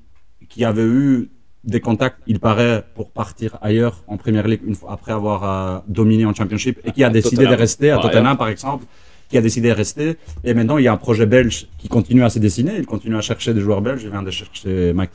qui 0.49 0.65
avait 0.65 0.85
eu 0.85 1.29
des 1.65 1.81
contacts, 1.81 2.21
il 2.29 2.39
paraît, 2.39 2.85
pour 2.95 3.11
partir 3.11 3.59
ailleurs 3.61 4.05
en 4.07 4.17
Première 4.17 4.47
League 4.47 4.61
une 4.65 4.77
fois 4.77 4.93
après 4.93 5.13
avoir 5.13 5.43
euh, 5.45 5.79
dominé 5.89 6.25
en 6.25 6.33
Championship 6.33 6.79
et 6.85 6.93
qui 6.93 7.03
a 7.03 7.11
décidé 7.11 7.37
Tottenham, 7.37 7.55
de 7.55 7.59
rester 7.59 7.91
à 7.91 7.99
Tottenham 7.99 8.37
par 8.37 8.49
exemple, 8.49 8.85
qui 9.29 9.37
a 9.37 9.41
décidé 9.41 9.71
de 9.71 9.75
rester. 9.75 10.17
Et 10.45 10.55
maintenant, 10.55 10.79
il 10.79 10.85
y 10.85 10.89
a 10.89 10.93
un 10.93 10.97
projet 10.97 11.27
belge 11.27 11.67
qui 11.79 11.89
continue 11.89 12.23
à 12.23 12.31
se 12.31 12.39
dessiner. 12.39 12.77
Il 12.79 12.87
continue 12.87 13.17
à 13.17 13.21
chercher 13.21 13.53
des 13.55 13.61
joueurs 13.61 13.83
belges. 13.83 14.03
Il 14.05 14.11
vient 14.11 14.23
de 14.23 14.31
chercher 14.31 14.93
Mike. 14.93 15.11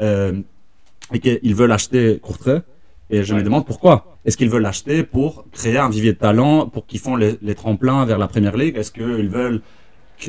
Euh, 0.00 0.32
et 1.12 1.18
qu'ils 1.18 1.54
veulent 1.56 1.72
acheter 1.72 2.20
Courtrai. 2.22 2.60
Et 3.10 3.22
je 3.22 3.34
me 3.34 3.42
demande 3.42 3.64
pourquoi. 3.66 4.18
Est-ce 4.24 4.36
qu'ils 4.36 4.50
veulent 4.50 4.62
l'acheter 4.62 5.02
pour 5.02 5.46
créer 5.50 5.78
un 5.78 5.88
vivier 5.88 6.12
de 6.12 6.18
talent, 6.18 6.68
pour 6.68 6.86
qu'ils 6.86 7.00
font 7.00 7.16
les, 7.16 7.38
les 7.40 7.54
tremplins 7.54 8.04
vers 8.04 8.18
la 8.18 8.28
Première 8.28 8.56
Ligue 8.56 8.76
Est-ce 8.76 8.92
qu'ils 8.92 9.28
veulent, 9.28 9.62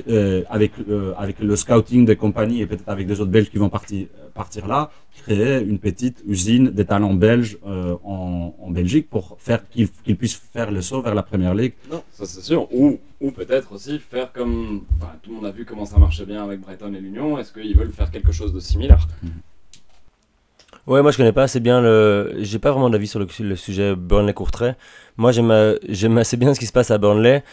euh, 0.08 0.44
avec, 0.50 0.72
euh, 0.88 1.14
avec 1.18 1.40
le 1.40 1.56
scouting 1.56 2.06
des 2.06 2.16
compagnies 2.16 2.62
et 2.62 2.68
peut-être 2.68 2.88
avec 2.88 3.08
des 3.08 3.20
autres 3.20 3.32
Belges 3.32 3.50
qui 3.50 3.58
vont 3.58 3.70
partir, 3.70 4.06
partir 4.36 4.68
là, 4.68 4.92
créer 5.24 5.62
une 5.62 5.80
petite 5.80 6.24
usine 6.28 6.70
des 6.70 6.86
talents 6.86 7.14
belges 7.16 7.58
euh, 7.66 7.96
en, 8.06 8.56
en 8.62 8.72
Belgique 8.72 9.10
pour 9.10 9.36
faire 9.40 9.62
qu'ils 9.70 10.16
puissent 10.16 10.42
faire 10.54 10.72
le 10.72 10.82
saut 10.82 11.02
vers 11.02 11.16
la 11.16 11.24
Première 11.24 11.56
Ligue 11.56 11.74
Non, 11.92 12.04
ça 12.12 12.26
c'est 12.26 12.42
sûr. 12.42 12.72
Ou, 12.74 13.00
ou 13.20 13.32
peut-être 13.32 13.74
aussi 13.74 14.00
faire 14.00 14.32
comme. 14.32 14.84
Enfin, 14.96 15.12
tout 15.22 15.32
le 15.32 15.36
monde 15.38 15.46
a 15.48 15.52
vu 15.52 15.66
comment 15.66 15.86
ça 15.86 15.98
marchait 15.98 16.26
bien 16.26 16.44
avec 16.44 16.62
Brighton 16.62 16.94
et 16.94 17.02
l'Union. 17.02 17.38
Est-ce 17.40 17.52
qu'ils 17.52 17.76
veulent 17.76 17.92
faire 17.92 18.12
quelque 18.12 18.32
chose 18.32 18.54
de 18.54 18.60
similaire? 18.60 19.08
Ouais, 20.88 21.02
moi 21.02 21.12
je 21.12 21.18
connais 21.18 21.32
pas 21.34 21.44
assez 21.44 21.60
bien 21.60 21.82
le. 21.82 22.34
J'ai 22.40 22.60
pas 22.60 22.72
vraiment 22.72 22.90
d'avis 22.90 23.08
sur 23.08 23.20
le, 23.20 23.28
le 23.42 23.56
sujet 23.56 23.96
Burnley-Courtrai. 23.96 24.76
Moi 25.18 25.32
j'aime 25.32 25.52
euh, 25.52 25.78
j'aime 25.88 26.18
assez 26.18 26.38
bien 26.38 26.54
ce 26.54 26.60
qui 26.60 26.66
se 26.66 26.72
passe 26.72 26.90
à 26.92 26.98
Burnley, 26.98 27.44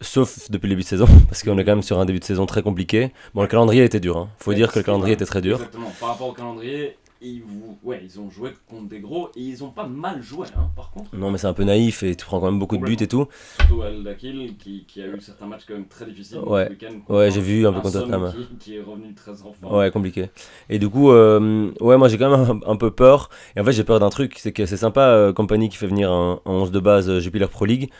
sauf 0.00 0.50
depuis 0.50 0.66
le 0.66 0.70
début 0.74 0.82
de 0.82 0.86
saison, 0.88 1.06
parce 1.28 1.42
qu'on 1.42 1.58
est 1.58 1.64
quand 1.64 1.72
même 1.72 1.82
sur 1.82 1.98
un 1.98 2.04
début 2.04 2.20
de 2.20 2.24
saison 2.24 2.46
très 2.46 2.62
compliqué. 2.62 3.12
Bon, 3.34 3.42
le 3.42 3.48
calendrier 3.48 3.82
était 3.84 4.00
dur, 4.00 4.16
hein. 4.18 4.28
faut 4.38 4.54
dire 4.54 4.72
que 4.72 4.78
le 4.78 4.84
calendrier 4.84 5.14
était 5.14 5.24
très 5.24 5.40
dur. 5.40 5.56
Exactement. 5.56 5.92
Par 5.98 6.10
rapport 6.10 6.28
au 6.28 6.32
calendrier, 6.32 6.96
ils, 7.20 7.42
vous... 7.42 7.78
ouais, 7.82 8.00
ils 8.04 8.20
ont 8.20 8.30
joué 8.30 8.50
contre 8.68 8.88
des 8.88 9.00
gros 9.00 9.28
et 9.36 9.40
ils 9.40 9.64
ont 9.64 9.70
pas 9.70 9.86
mal 9.86 10.22
joué, 10.22 10.46
hein, 10.56 10.68
par 10.76 10.90
contre. 10.90 11.14
Non, 11.16 11.30
mais 11.30 11.38
c'est 11.38 11.46
un 11.46 11.52
peu 11.54 11.64
naïf 11.64 12.02
et 12.02 12.14
tu 12.14 12.24
prends 12.26 12.40
quand 12.40 12.46
même 12.50 12.58
beaucoup 12.58 12.76
de 12.76 12.84
buts 12.84 12.96
et 13.00 13.06
tout. 13.08 13.26
Surtout 13.60 13.82
Al 13.82 14.02
Dakil 14.02 14.56
qui, 14.58 14.84
qui 14.86 15.02
a 15.02 15.06
eu 15.06 15.20
certains 15.20 15.46
matchs 15.46 15.62
quand 15.66 15.74
même 15.74 15.86
très 15.86 16.06
difficiles 16.06 16.38
Ouais. 16.38 16.66
ce 16.66 16.70
week-end. 16.70 17.12
Ouais, 17.12 17.30
j'ai 17.30 17.40
vu 17.40 17.66
un 17.66 17.72
peu 17.72 17.80
contre 17.80 18.00
Tottenham. 18.00 18.32
Qui, 18.32 18.56
qui 18.56 18.76
est 18.76 18.82
revenu 18.82 19.14
très 19.14 19.32
en 19.42 19.52
forme. 19.52 19.74
Ouais, 19.74 19.90
compliqué. 19.90 20.30
Et 20.68 20.78
du 20.78 20.88
coup, 20.88 21.10
euh, 21.10 21.72
ouais, 21.80 21.96
moi 21.96 22.08
j'ai 22.08 22.18
quand 22.18 22.30
même 22.36 22.60
un, 22.64 22.70
un 22.72 22.76
peu 22.76 22.90
peur. 22.90 23.30
Et 23.56 23.60
en 23.60 23.64
fait, 23.64 23.72
j'ai 23.72 23.84
peur 23.84 23.98
d'un 24.00 24.10
truc, 24.10 24.34
c'est 24.38 24.52
que 24.52 24.66
c'est 24.66 24.76
sympa, 24.76 25.02
euh, 25.08 25.32
Compagnie 25.32 25.68
qui 25.68 25.76
fait 25.76 25.86
venir 25.86 26.10
un, 26.12 26.40
un 26.44 26.50
11 26.50 26.70
de 26.70 26.80
base 26.80 27.08
euh, 27.08 27.20
Jupiler 27.20 27.46
Pro 27.46 27.64
League. 27.64 27.90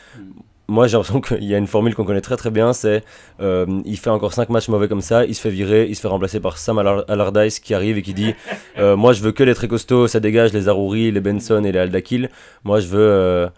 Moi, 0.69 0.89
j'ai 0.89 0.97
l'impression 0.97 1.21
qu'il 1.21 1.45
y 1.45 1.55
a 1.55 1.59
une 1.59 1.67
formule 1.69 1.95
qu'on 1.95 2.05
connaît 2.05 2.21
très 2.21 2.37
très 2.37 2.51
bien, 2.51 2.73
c'est 2.73 3.05
euh, 3.41 3.67
il 3.85 3.97
fait 3.97 4.11
encore 4.11 4.33
5 4.33 4.49
matchs 4.49 4.69
mauvais 4.69 4.89
comme 4.89 5.01
ça, 5.01 5.25
il 5.25 5.35
se 5.35 5.41
fait 5.41 5.51
virer, 5.51 5.87
il 5.89 5.95
se 5.95 6.01
fait 6.01 6.09
remplacer 6.09 6.41
par 6.41 6.59
Sam 6.59 6.79
Allar- 6.79 7.05
Allardyce 7.09 7.61
qui 7.61 7.73
arrive 7.73 7.99
et 7.99 8.03
qui 8.03 8.15
dit 8.15 8.35
euh, 8.79 8.97
Moi, 8.97 9.13
je 9.13 9.23
veux 9.23 9.31
que 9.33 9.45
les 9.45 9.55
très 9.55 9.69
costauds, 9.69 10.09
ça 10.09 10.19
dégage 10.19 10.53
les 10.53 10.69
Arouri, 10.69 11.13
les 11.13 11.21
Benson 11.21 11.63
et 11.65 11.71
les 11.71 11.79
Aldakil. 11.79 12.31
Moi, 12.65 12.81
je 12.81 12.89
veux 12.89 12.99
euh, 13.01 13.49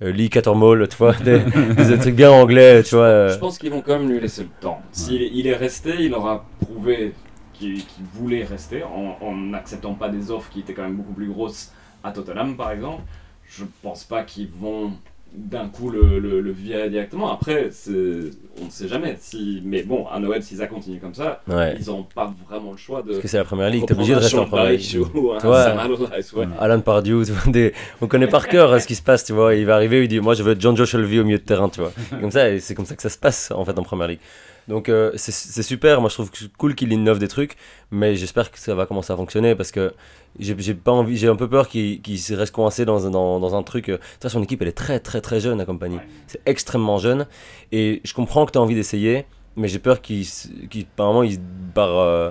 Lee 0.00 0.30
Cattermole, 0.30 0.86
tu 0.88 0.96
vois, 0.96 1.14
des, 1.14 1.40
des 1.76 1.98
trucs 1.98 2.14
bien 2.14 2.30
anglais, 2.30 2.82
tu 2.84 2.94
vois. 2.94 3.28
Je 3.28 3.38
pense 3.38 3.58
qu'ils 3.58 3.70
vont 3.70 3.80
quand 3.80 3.98
même 3.98 4.08
lui 4.08 4.20
laisser 4.20 4.42
le 4.44 4.48
temps. 4.60 4.80
S'il 4.92 5.20
il 5.22 5.46
est 5.48 5.56
resté, 5.56 5.94
il 6.00 6.14
aura 6.14 6.44
prouvé 6.60 7.12
qu'il 7.54 7.82
voulait 8.14 8.44
rester 8.44 8.82
en 8.84 9.16
en 9.20 9.36
n'acceptant 9.36 9.94
pas 9.94 10.08
des 10.08 10.30
offres 10.32 10.50
qui 10.50 10.60
étaient 10.60 10.74
quand 10.74 10.82
même 10.82 10.96
beaucoup 10.96 11.12
plus 11.12 11.28
grosses 11.28 11.72
à 12.02 12.10
Tottenham 12.12 12.56
par 12.56 12.70
exemple. 12.72 13.02
Je 13.48 13.64
pense 13.82 14.02
pas 14.04 14.22
qu'ils 14.22 14.48
vont 14.48 14.92
d'un 15.34 15.68
coup 15.68 15.88
le, 15.90 16.18
le, 16.18 16.40
le 16.40 16.50
virer 16.50 16.90
directement. 16.90 17.32
Après, 17.32 17.70
on 17.88 18.64
ne 18.66 18.70
sait 18.70 18.86
jamais. 18.88 19.16
Si, 19.20 19.62
mais 19.64 19.82
bon, 19.82 20.06
à 20.06 20.18
Noël, 20.20 20.42
si 20.42 20.56
ça 20.56 20.66
continue 20.66 20.98
comme 21.00 21.14
ça, 21.14 21.40
Ouais. 21.48 21.74
ils 21.80 21.86
n'auront 21.86 22.06
pas 22.14 22.32
vraiment 22.48 22.72
le 22.72 22.76
choix 22.76 23.02
de. 23.02 23.08
Parce 23.12 23.20
que 23.20 23.28
c'est 23.28 23.38
la 23.38 23.44
première 23.44 23.70
ligue, 23.70 23.86
t'es 23.86 23.94
obligé 23.94 24.14
de 24.14 24.18
rester 24.20 24.38
en 24.38 24.44
première 24.46 24.70
ligue. 24.70 24.98
Ou 25.14 25.32
un 25.32 25.38
ouais. 25.38 26.46
Alan 26.60 26.80
Pardew, 26.80 27.22
des- 27.46 27.72
on 28.00 28.06
connaît 28.06 28.26
par 28.26 28.48
cœur 28.48 28.72
euh, 28.72 28.78
ce 28.78 28.86
qui 28.86 28.94
se 28.94 29.02
passe, 29.02 29.24
tu 29.24 29.32
vois. 29.32 29.54
Il 29.54 29.64
va 29.66 29.74
arriver, 29.76 30.02
il 30.02 30.08
dit 30.08 30.20
Moi, 30.20 30.34
je 30.34 30.42
veux 30.42 30.56
John 30.58 30.76
Joe 30.76 30.88
Shelby 30.88 31.20
au 31.20 31.24
milieu 31.24 31.38
de 31.38 31.42
terrain, 31.44 31.68
tu 31.68 31.80
vois. 31.80 31.92
Comme 32.20 32.30
ça, 32.30 32.58
c'est 32.60 32.74
comme 32.74 32.86
ça 32.86 32.94
que 32.96 33.02
ça 33.02 33.08
se 33.10 33.18
passe, 33.18 33.50
en 33.54 33.64
fait, 33.64 33.78
en 33.78 33.82
première 33.82 34.08
ligue. 34.08 34.20
Donc, 34.68 34.88
euh, 34.88 35.12
c'est 35.16 35.32
c'est 35.32 35.62
super. 35.62 36.00
Moi, 36.00 36.08
je 36.08 36.14
trouve 36.14 36.30
que 36.30 36.38
cool 36.58 36.74
qu'il 36.74 36.92
innove 36.92 37.18
des 37.18 37.28
trucs, 37.28 37.56
mais 37.90 38.14
j'espère 38.16 38.50
que 38.50 38.58
ça 38.58 38.74
va 38.74 38.86
commencer 38.86 39.12
à 39.12 39.16
fonctionner 39.16 39.54
parce 39.54 39.72
que 39.72 39.92
j'ai 40.38 40.54
j'ai 40.58 40.74
pas 40.74 40.92
envie, 40.92 41.16
j'ai 41.16 41.28
un 41.28 41.36
peu 41.36 41.48
peur 41.48 41.68
qu'il 41.68 42.00
reste 42.30 42.52
coincé 42.54 42.84
dans, 42.84 43.06
un- 43.06 43.10
dans, 43.10 43.40
dans 43.40 43.54
un 43.54 43.62
truc. 43.62 43.88
euh, 43.88 43.98
Tu 43.98 44.22
vois, 44.22 44.30
son 44.30 44.42
équipe, 44.42 44.62
elle 44.62 44.68
est 44.68 44.72
très, 44.72 45.00
très, 45.00 45.20
très 45.20 45.40
jeune, 45.40 45.58
la 45.58 45.64
compagnie. 45.66 45.98
C'est 46.26 46.40
extrêmement 46.46 46.98
jeune. 46.98 47.26
Et 47.72 48.00
je 48.04 48.14
comprends 48.14 48.46
que 48.46 48.52
tu 48.52 48.58
as 48.58 48.60
envie 48.62 48.74
d'essayer, 48.74 49.26
mais 49.56 49.68
j'ai 49.68 49.78
peur 49.78 50.00
qu'il, 50.00 50.24
qu'il, 50.70 50.82
apparemment, 50.94 51.22
il 51.22 51.38
part. 51.74 51.98
euh, 51.98 52.30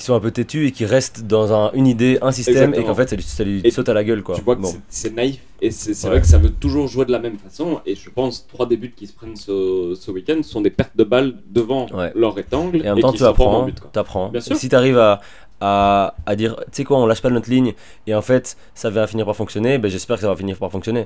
Qu'ils 0.00 0.06
soient 0.06 0.16
un 0.16 0.20
peu 0.20 0.30
têtus 0.30 0.66
et 0.68 0.72
qu'ils 0.72 0.86
restent 0.86 1.24
dans 1.26 1.52
un- 1.52 1.72
une 1.72 1.86
idée, 1.86 2.16
un 2.22 2.32
système, 2.32 2.72
et 2.72 2.82
qu'en 2.84 2.94
fait 2.94 3.10
ça 3.10 3.16
lui, 3.16 3.22
ça 3.22 3.44
lui 3.44 3.70
saute 3.70 3.86
à 3.90 3.92
la 3.92 4.02
gueule 4.02 4.22
quoi. 4.22 4.34
Tu 4.34 4.40
vois 4.40 4.56
que 4.56 4.62
Bon. 4.62 4.72
c'est- 4.88 5.14
naïf 5.14 5.40
et 5.60 5.70
c'est 5.70 5.90
Ouais. 6.04 6.10
vrai 6.12 6.20
que 6.22 6.26
ça 6.26 6.38
veut 6.38 6.48
toujours 6.48 6.88
jouer 6.88 7.04
de 7.04 7.12
la 7.12 7.18
même 7.18 7.36
façon. 7.36 7.82
Et 7.84 7.94
je 7.94 8.08
pense 8.08 8.46
trois 8.46 8.66
débuts 8.66 8.94
qui 8.96 9.06
se 9.06 9.12
prennent 9.12 9.36
ce, 9.36 9.94
ce 10.00 10.10
week-end 10.10 10.42
sont 10.42 10.62
des 10.62 10.70
pertes 10.70 10.96
de 10.96 11.04
balles 11.04 11.34
devant 11.50 11.86
Ouais. 11.92 12.12
leur 12.14 12.34
rectangle 12.34 12.78
Et 12.82 12.88
en 12.88 12.94
même 12.94 13.02
temps, 13.02 13.10
qui 13.12 13.18
tu 13.18 13.24
sont 13.24 13.28
apprends. 13.30 13.68
T'apprends. 13.92 14.30
Bien 14.30 14.40
sûr. 14.40 14.56
Et 14.56 14.58
si 14.58 14.70
tu 14.70 14.74
arrives 14.74 14.96
à, 14.96 15.20
à, 15.60 16.14
à 16.24 16.34
dire, 16.34 16.56
tu 16.56 16.64
sais 16.72 16.84
quoi, 16.84 16.96
on 16.98 17.04
lâche 17.04 17.20
pas 17.20 17.28
notre 17.28 17.50
ligne, 17.50 17.74
et 18.06 18.14
en 18.14 18.22
fait, 18.22 18.56
ça 18.74 18.88
va 18.88 19.06
finir 19.06 19.26
par 19.26 19.36
fonctionner, 19.36 19.76
ben, 19.76 19.90
j'espère 19.90 20.16
que 20.16 20.22
ça 20.22 20.28
va 20.28 20.36
finir 20.36 20.56
par 20.56 20.70
fonctionner. 20.72 21.04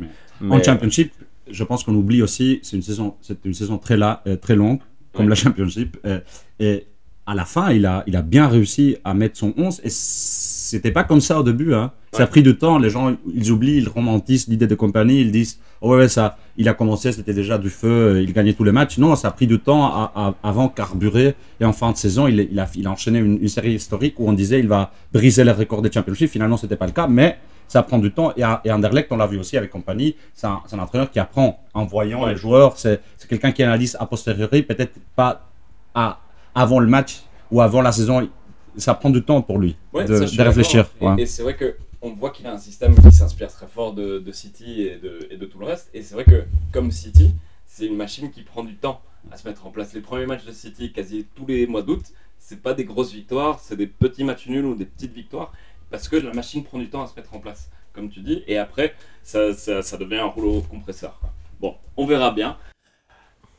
En 0.48 0.62
Championship, 0.62 1.12
je 1.50 1.64
pense 1.64 1.82
qu'on 1.82 1.96
oublie 1.96 2.22
aussi, 2.22 2.60
c'est 2.62 2.76
une 2.76 2.82
saison, 2.82 3.16
c'est 3.22 3.44
une 3.44 3.54
saison 3.54 3.76
très, 3.78 3.96
la, 3.96 4.22
euh, 4.28 4.36
très 4.36 4.54
longue, 4.54 4.78
comme 5.12 5.24
Ouais. 5.24 5.30
la 5.30 5.34
Championship. 5.34 5.96
euh, 6.06 6.20
et 6.60 6.86
à 7.26 7.34
la 7.34 7.44
fin, 7.44 7.70
il 7.72 7.86
a, 7.86 8.04
il 8.06 8.16
a 8.16 8.22
bien 8.22 8.46
réussi 8.48 8.96
à 9.04 9.14
mettre 9.14 9.38
son 9.38 9.54
11. 9.56 9.80
Et 9.84 9.88
c'était 9.90 10.90
pas 10.90 11.04
comme 11.04 11.20
ça 11.20 11.40
au 11.40 11.42
début. 11.42 11.72
Hein. 11.74 11.90
Ça 12.12 12.24
a 12.24 12.26
pris 12.26 12.42
du 12.42 12.56
temps. 12.56 12.78
Les 12.78 12.90
gens, 12.90 13.16
ils 13.34 13.50
oublient, 13.50 13.78
ils 13.78 13.88
romantisent 13.88 14.46
l'idée 14.48 14.66
de 14.66 14.74
compagnie. 14.74 15.20
Ils 15.20 15.32
disent, 15.32 15.58
oh 15.80 15.96
ouais, 15.96 16.08
ça, 16.08 16.36
il 16.56 16.68
a 16.68 16.74
commencé, 16.74 17.12
c'était 17.12 17.32
déjà 17.34 17.56
du 17.58 17.70
feu, 17.70 18.20
il 18.22 18.32
gagnait 18.32 18.52
tous 18.52 18.64
les 18.64 18.72
matchs. 18.72 18.98
Non, 18.98 19.16
ça 19.16 19.28
a 19.28 19.30
pris 19.30 19.46
du 19.46 19.58
temps 19.58 19.84
à- 19.86 20.12
à- 20.14 20.34
avant 20.48 20.68
carburer. 20.68 21.34
Et 21.60 21.64
en 21.64 21.72
fin 21.72 21.92
de 21.92 21.96
saison, 21.96 22.26
il, 22.28 22.48
il, 22.52 22.58
a, 22.60 22.68
il 22.74 22.86
a 22.86 22.90
enchaîné 22.90 23.18
une, 23.20 23.38
une 23.40 23.48
série 23.48 23.72
historique 23.74 24.14
où 24.20 24.28
on 24.28 24.32
disait, 24.32 24.60
il 24.60 24.68
va 24.68 24.92
briser 25.12 25.44
les 25.44 25.52
records 25.52 25.82
des 25.82 25.90
Championship. 25.90 26.28
Finalement, 26.30 26.56
c'était 26.56 26.76
pas 26.76 26.86
le 26.86 26.92
cas. 26.92 27.06
Mais 27.06 27.38
ça 27.68 27.82
prend 27.82 27.98
du 27.98 28.12
temps. 28.12 28.32
Et, 28.36 28.42
à, 28.42 28.60
et 28.64 28.70
Anderlecht, 28.70 29.10
on 29.10 29.16
l'a 29.16 29.26
vu 29.26 29.38
aussi 29.38 29.56
avec 29.56 29.70
compagnie, 29.70 30.14
c'est 30.34 30.46
un, 30.46 30.60
entraîneur 30.78 31.10
qui 31.10 31.18
apprend 31.18 31.58
en 31.72 31.84
voyant 31.86 32.24
Ouais. 32.24 32.32
les 32.32 32.36
joueurs. 32.36 32.76
C'est 32.76 33.00
c'est 33.16 33.28
quelqu'un 33.28 33.52
qui 33.52 33.62
analyse 33.62 33.96
a 33.98 34.04
posteriori, 34.06 34.62
peut-être 34.62 34.92
pas 35.16 35.48
à, 35.94 36.18
avant 36.54 36.80
le 36.80 36.86
match 36.86 37.22
ou 37.50 37.60
avant 37.60 37.82
la 37.82 37.92
saison. 37.92 38.28
Ça 38.76 38.94
prend 38.94 39.10
du 39.10 39.22
temps 39.22 39.40
pour 39.42 39.58
lui 39.58 39.76
Ouais, 39.92 40.04
de, 40.04 40.14
réfléchir. 40.42 40.88
Et, 41.00 41.04
Ouais. 41.06 41.22
et 41.22 41.26
c'est 41.26 41.42
vrai 41.42 41.54
que 41.56 41.76
on 42.02 42.10
voit 42.10 42.30
qu'il 42.30 42.46
a 42.46 42.52
un 42.52 42.58
système 42.58 42.94
qui 42.94 43.10
s'inspire 43.12 43.48
très 43.50 43.66
fort 43.66 43.94
de, 43.94 44.18
de 44.18 44.32
City 44.32 44.82
et 44.82 44.96
de, 44.98 45.26
et 45.30 45.36
de 45.36 45.46
tout 45.46 45.58
le 45.58 45.66
reste. 45.66 45.88
Et 45.94 46.02
c'est 46.02 46.14
vrai 46.14 46.24
que 46.24 46.44
comme 46.72 46.90
City, 46.90 47.32
c'est 47.66 47.86
une 47.86 47.96
machine 47.96 48.30
qui 48.30 48.42
prend 48.42 48.62
du 48.64 48.74
temps 48.74 49.00
à 49.30 49.36
se 49.38 49.48
mettre 49.48 49.66
en 49.66 49.70
place. 49.70 49.94
Les 49.94 50.00
premiers 50.00 50.26
matchs 50.26 50.44
de 50.44 50.52
City, 50.52 50.92
quasi 50.92 51.26
tous 51.34 51.46
les 51.46 51.66
mois 51.66 51.82
d'août, 51.82 52.02
c'est 52.38 52.60
pas 52.60 52.74
des 52.74 52.84
grosses 52.84 53.12
victoires, 53.12 53.58
c'est 53.60 53.76
des 53.76 53.86
petits 53.86 54.22
matchs 54.24 54.48
nuls 54.48 54.66
ou 54.66 54.74
des 54.74 54.84
petites 54.84 55.14
victoires, 55.14 55.52
parce 55.90 56.08
que 56.08 56.16
la 56.16 56.32
machine 56.34 56.62
prend 56.62 56.78
du 56.78 56.88
temps 56.90 57.02
à 57.02 57.06
se 57.06 57.14
mettre 57.16 57.34
en 57.34 57.38
place. 57.38 57.70
comme 57.94 58.10
tu 58.10 58.20
dis, 58.20 58.42
et 58.48 58.58
après, 58.58 58.94
ça, 59.22 59.54
ça, 59.54 59.80
ça 59.80 59.96
devient 59.96 60.16
un 60.18 60.26
rouleau 60.26 60.60
compresseur. 60.62 61.18
Bon, 61.60 61.76
on 61.96 62.06
verra 62.06 62.32
bien. 62.32 62.56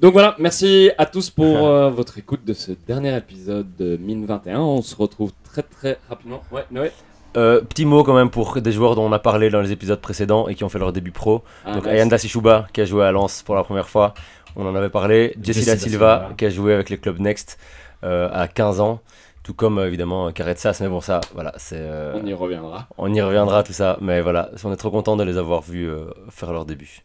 Donc 0.02 0.14
voilà, 0.14 0.36
merci 0.40 0.92
à 0.98 1.06
tous 1.06 1.30
pour 1.30 1.68
euh, 1.68 1.90
votre 1.90 2.18
écoute 2.18 2.44
de 2.46 2.54
ce 2.54 2.74
dernier 2.74 3.16
épisode 3.16 3.76
de 3.78 3.96
Mine 3.98 4.26
21. 4.26 4.60
On 4.60 4.82
se 4.82 4.94
retrouve 4.96 5.32
très 5.44 5.64
très 5.64 5.98
rapidement. 6.10 6.42
Ouais, 6.52 6.66
Noé 6.70 6.92
Euh, 7.38 7.62
petit 7.62 7.86
mot 7.86 8.04
quand 8.04 8.14
même 8.14 8.30
pour 8.30 8.60
des 8.62 8.72
joueurs 8.74 8.96
dont 8.96 9.04
on 9.06 9.12
a 9.14 9.20
parlé 9.20 9.50
dans 9.50 9.62
les 9.62 9.72
épisodes 9.72 10.00
précédents 10.02 10.48
et 10.50 10.56
qui 10.56 10.64
ont 10.66 10.70
fait 10.70 10.80
leur 10.80 10.92
début 10.92 11.12
pro. 11.12 11.44
Ah, 11.66 11.74
Donc 11.76 11.86
nice. 11.86 11.94
Ayanda 11.94 12.18
Sishuba 12.18 12.68
qui 12.74 12.82
a 12.82 12.86
joué 12.86 13.06
à 13.06 13.12
Lens 13.12 13.42
pour 13.44 13.56
la 13.56 13.64
première 13.64 13.88
fois, 13.88 14.14
on 14.58 14.66
en 14.68 14.76
avait 14.76 14.90
parlé. 14.90 15.34
Jesse 15.42 15.66
Da 15.66 15.78
Silva 15.78 16.30
qui 16.38 16.46
a 16.46 16.50
joué 16.50 16.74
avec 16.74 16.90
les 16.90 16.98
clubs 16.98 17.20
Next 17.20 17.58
euh, 18.04 18.30
à 18.34 18.48
15 18.50 18.82
ans. 18.82 19.00
Tout 19.44 19.54
comme 19.54 19.80
évidemment 19.80 20.32
Caretsas, 20.32 20.78
mais 20.82 20.88
bon 20.90 21.02
ça, 21.02 21.22
voilà, 21.36 21.54
c'est, 21.58 21.78
euh, 21.80 22.20
On 22.22 22.26
y 22.26 22.34
reviendra. 22.34 22.88
on 22.98 23.14
y 23.14 23.22
reviendra 23.22 23.64
tout 23.64 23.74
ça. 23.74 23.98
Mais 24.02 24.20
voilà, 24.20 24.50
on 24.64 24.74
est 24.74 24.78
trop 24.78 24.92
content 24.92 25.16
de 25.16 25.24
les 25.24 25.38
avoir 25.38 25.62
vus 25.62 25.90
faire 26.32 26.52
leur 26.52 26.66
début. 26.66 27.04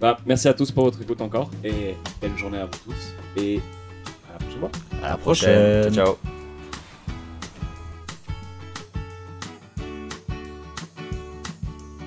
Bah, 0.00 0.16
merci 0.26 0.46
à 0.46 0.54
tous 0.54 0.70
pour 0.70 0.84
votre 0.84 1.02
écoute 1.02 1.20
encore, 1.20 1.50
et 1.64 1.96
belle 2.20 2.36
journée 2.36 2.58
à 2.58 2.66
vous 2.66 2.78
tous, 2.86 3.42
et 3.42 3.60
à 4.28 4.34
la 4.34 4.38
prochaine 4.38 4.60
fois. 4.60 4.70
À 5.02 5.08
la 5.10 5.16
prochaine. 5.16 5.82
prochaine. 5.82 5.94
Ciao. 5.94 6.16
ciao. 6.16 6.37